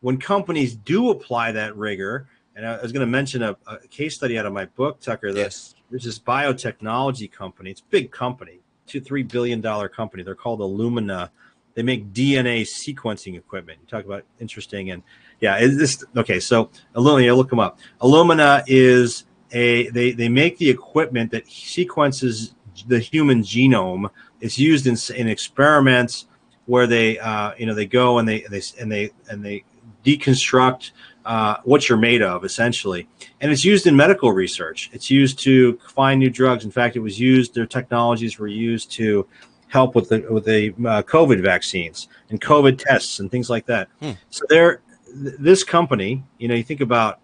[0.00, 4.14] When companies do apply that rigor, and I was going to mention a, a case
[4.14, 5.28] study out of my book, Tucker.
[5.28, 5.74] Yes.
[5.90, 7.70] There's this biotechnology company.
[7.70, 10.22] It's a big company, two three billion dollar company.
[10.22, 11.30] They're called Illumina.
[11.74, 13.78] They make DNA sequencing equipment.
[13.80, 15.02] You talk about interesting and
[15.40, 16.40] yeah, is this okay?
[16.40, 17.78] So Illumina, look them up.
[18.00, 22.54] Illumina is a they they make the equipment that sequences
[22.86, 24.10] the human genome.
[24.40, 26.26] It's used in in experiments
[26.66, 29.64] where they uh, you know they go and they they and they and they
[30.04, 30.92] deconstruct
[31.24, 33.08] uh, what you're made of, essentially.
[33.40, 34.90] And it's used in medical research.
[34.92, 36.64] It's used to find new drugs.
[36.64, 37.54] In fact, it was used.
[37.54, 39.26] Their technologies were used to
[39.68, 43.88] help with the with the uh, COVID vaccines and COVID tests and things like that.
[44.00, 44.12] Hmm.
[44.30, 47.20] So there, th- this company, you know, you think about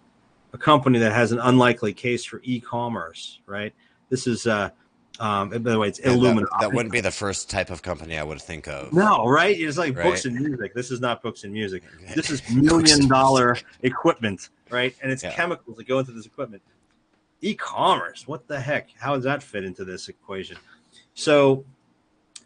[0.53, 3.73] a company that has an unlikely case for e-commerce, right?
[4.09, 4.71] This is uh,
[5.19, 8.17] um, by the way, it's yeah, That, that, wouldn't be the first type of company
[8.17, 8.93] I would think of.
[8.93, 9.57] No, right?
[9.59, 10.05] It's like right?
[10.05, 10.73] books and music.
[10.73, 11.83] This is not books and music.
[12.15, 14.95] This is million dollar equipment, right?
[15.01, 15.31] And it's yeah.
[15.31, 16.61] chemicals that go into this equipment.
[17.41, 18.89] E-commerce, what the heck?
[18.99, 20.57] How does that fit into this equation?
[21.13, 21.65] So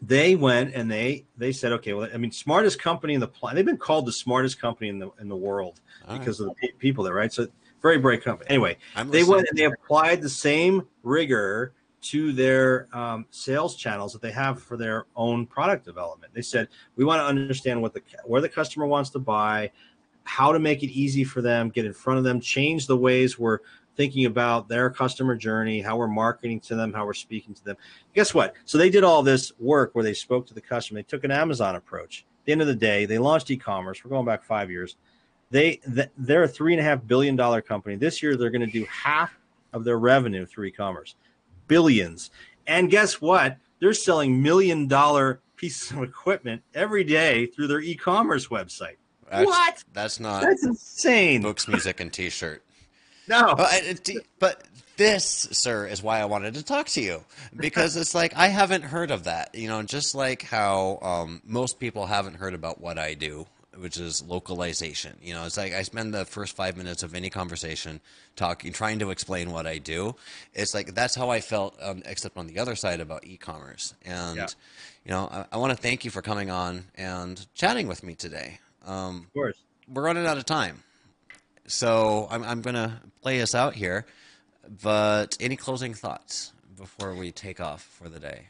[0.02, 3.56] they went and they they said, okay, well, I mean, smartest company in the planet.
[3.56, 6.50] They've been called the smartest company in the in the world All because right.
[6.50, 7.32] of the people there, right?
[7.32, 7.46] So
[7.82, 8.50] very bright company.
[8.50, 11.72] Anyway, they went and they applied the same rigor
[12.10, 16.32] to their um, sales channels that they have for their own product development.
[16.34, 19.70] They said we want to understand what the where the customer wants to buy,
[20.24, 23.38] how to make it easy for them, get in front of them, change the ways
[23.38, 23.58] we're
[23.96, 27.76] thinking about their customer journey, how we're marketing to them, how we're speaking to them.
[28.14, 28.54] Guess what?
[28.66, 30.98] So they did all this work where they spoke to the customer.
[30.98, 32.24] They took an Amazon approach.
[32.42, 34.04] At the end of the day, they launched e-commerce.
[34.04, 34.96] We're going back five years.
[35.50, 35.80] They
[36.18, 37.96] they're a three and a half billion dollar company.
[37.96, 39.32] This year, they're going to do half
[39.72, 41.14] of their revenue through e-commerce
[41.68, 42.30] billions.
[42.66, 43.58] And guess what?
[43.80, 48.96] They're selling million dollar pieces of equipment every day through their e-commerce website.
[49.30, 49.84] That's, what?
[49.92, 50.42] That's not.
[50.42, 51.42] That's insane.
[51.42, 52.62] Books, music, and T-shirt.
[53.28, 54.08] no, but,
[54.38, 54.62] but
[54.96, 57.24] this, sir, is why I wanted to talk to you
[57.56, 59.54] because it's like I haven't heard of that.
[59.54, 63.46] You know, just like how um, most people haven't heard about what I do
[63.78, 65.16] which is localization.
[65.22, 68.00] You know, it's like I spend the first five minutes of any conversation
[68.34, 70.16] talking, trying to explain what I do.
[70.54, 73.94] It's like that's how I felt, um, except on the other side about e-commerce.
[74.04, 74.46] And yeah.
[75.04, 78.14] you know, I, I want to thank you for coming on and chatting with me
[78.14, 78.58] today.
[78.86, 79.58] Um, of course,
[79.92, 80.82] we're running out of time,
[81.66, 84.06] so I'm, I'm going to play us out here.
[84.82, 88.46] But any closing thoughts before we take off for the day?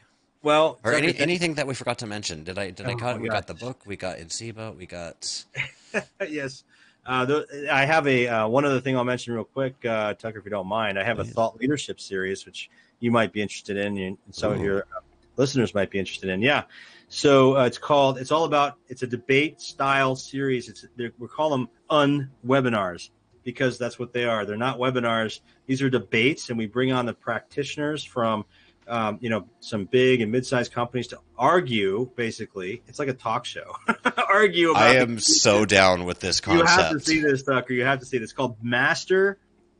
[0.47, 2.45] Well, or any, anything that we forgot to mention?
[2.45, 3.19] Did I did oh, I cut?
[3.19, 3.81] We got the book.
[3.85, 4.77] We got Enceiba.
[4.77, 5.43] We got.
[6.25, 6.63] yes,
[7.05, 10.39] uh, the, I have a uh, one other thing I'll mention real quick, uh, Tucker,
[10.39, 10.97] if you don't mind.
[10.97, 12.69] I have a thought leadership series which
[13.01, 14.55] you might be interested in, and some Ooh.
[14.55, 15.01] of your uh,
[15.35, 16.41] listeners might be interested in.
[16.41, 16.63] Yeah,
[17.09, 18.17] so uh, it's called.
[18.17, 18.75] It's all about.
[18.87, 20.69] It's a debate style series.
[20.69, 23.09] It's we call them unwebinars
[23.43, 24.45] because that's what they are.
[24.45, 25.41] They're not webinars.
[25.65, 28.45] These are debates, and we bring on the practitioners from
[28.87, 32.09] um, you know, some big and mid-sized companies to argue.
[32.15, 33.75] Basically, it's like a talk show.
[34.29, 34.71] argue.
[34.71, 36.69] About I am so down with this concept.
[36.69, 37.73] You have to see this, Tucker.
[37.73, 38.25] You have to see this.
[38.25, 39.37] It's called Master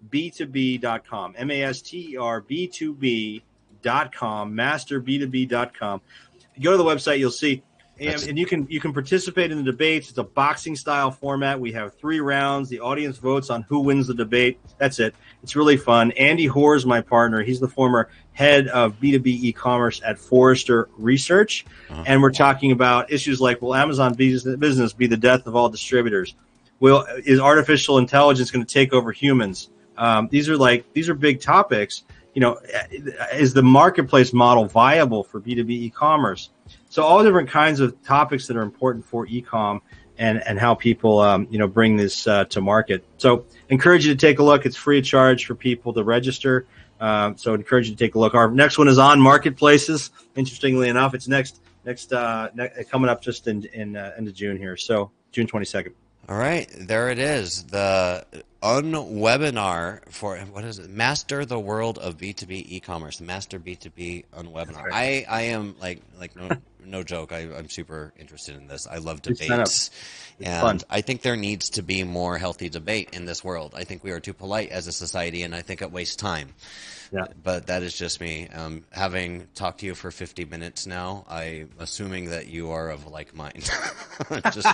[0.10, 1.36] B2B.com.
[1.38, 4.55] M A S T E R B 2 B.com.
[4.55, 6.01] Master B2B.com.
[6.55, 7.64] You go to the website, you'll see
[7.99, 10.10] And, and, you can you can participate in the debates.
[10.10, 11.60] It's a boxing style format.
[11.60, 12.70] We have three rounds.
[12.70, 14.60] The audience votes on who wins the debate.
[14.78, 15.16] That's it.
[15.44, 16.12] It's really fun.
[16.12, 17.42] Andy Hoar is my partner.
[17.42, 21.66] He's the former head of B2B e-commerce at Forrester Research.
[21.90, 22.04] Uh-huh.
[22.06, 26.36] And we're talking about issues like will Amazon business be the death of all distributors?
[26.80, 29.70] Will is artificial intelligence going to take over humans?
[29.98, 32.04] Um, these are like these are big topics.
[32.34, 32.60] You know,
[33.34, 36.52] is the marketplace model viable for B2B e-commerce?
[36.90, 39.82] So all different kinds of topics that are important for ecom
[40.18, 43.03] and and how people um, you know bring this uh, to market.
[43.18, 44.65] So encourage you to take a look.
[44.65, 46.65] It's free of charge for people to register.
[46.99, 48.34] Um, so encourage you to take a look.
[48.34, 50.11] Our next one is on marketplaces.
[50.36, 54.34] Interestingly enough, it's next next uh, ne- coming up just in in uh, end of
[54.34, 54.78] June here.
[54.78, 55.93] So June twenty second.
[56.30, 57.63] All right, there it is.
[57.63, 58.26] The
[58.61, 60.89] unwebinar for what is it?
[60.89, 63.22] Master the world of B two B e-commerce.
[63.22, 64.84] Master B two B unwebinar.
[64.84, 65.26] Right.
[65.30, 66.49] I I am like like no
[66.88, 67.32] no joke.
[67.32, 68.88] I, am super interested in this.
[68.88, 69.92] I love debates,
[70.40, 70.80] and fun.
[70.90, 73.74] I think there needs to be more healthy debate in this world.
[73.76, 76.54] I think we are too polite as a society, and I think it wastes time.
[77.12, 77.26] Yeah.
[77.42, 78.50] But that is just me.
[78.50, 83.08] Um, having talked to you for 50 minutes now, I'm assuming that you are of
[83.08, 83.64] like mind.
[84.52, 84.68] just,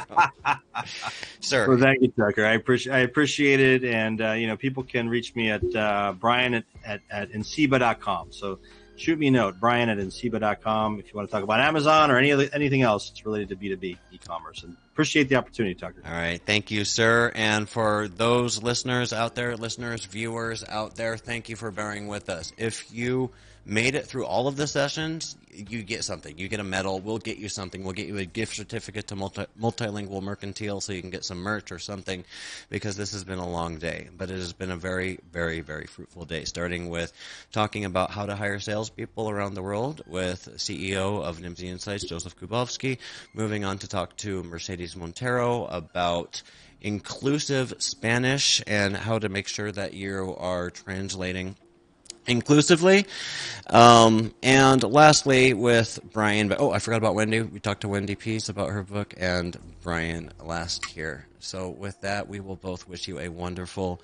[1.39, 1.67] sir.
[1.67, 2.45] Well, thank you, Tucker.
[2.45, 6.13] I appreciate I appreciate it, and uh, you know, people can reach me at uh,
[6.19, 7.29] Brian at at, at.
[7.45, 8.59] So
[8.95, 12.17] shoot me a note, Brian at Enceiba.com, if you want to talk about Amazon or
[12.17, 14.63] any other, anything else that's related to B2B e-commerce.
[14.63, 16.01] And appreciate the opportunity, Tucker.
[16.05, 16.41] All right.
[16.43, 17.31] Thank you, sir.
[17.35, 22.29] And for those listeners out there, listeners, viewers out there, thank you for bearing with
[22.29, 22.53] us.
[22.57, 23.31] If you
[23.65, 26.37] made it through all of the sessions, you get something.
[26.37, 26.99] You get a medal.
[26.99, 27.83] We'll get you something.
[27.83, 31.37] We'll get you a gift certificate to multi- multilingual mercantile so you can get some
[31.37, 32.25] merch or something
[32.69, 34.09] because this has been a long day.
[34.17, 37.13] But it has been a very, very, very fruitful day, starting with
[37.51, 42.37] talking about how to hire salespeople around the world with CEO of Nimdzi Insights, Joseph
[42.37, 42.97] Kubovsky,
[43.33, 46.41] moving on to talk to Mercedes Montero about
[46.81, 51.55] inclusive Spanish and how to make sure that you are translating
[52.27, 53.05] inclusively.
[53.67, 56.47] Um, and lastly, with Brian.
[56.47, 57.41] But oh, I forgot about Wendy.
[57.41, 61.27] We talked to Wendy Pease about her book and Brian last year.
[61.39, 64.01] So with that, we will both wish you a wonderful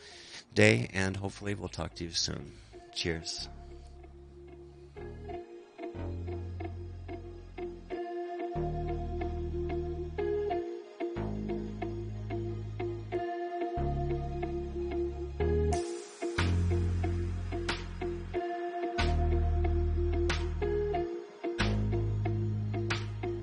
[0.53, 2.51] day, and hopefully, we'll talk to you soon.
[2.93, 3.47] Cheers.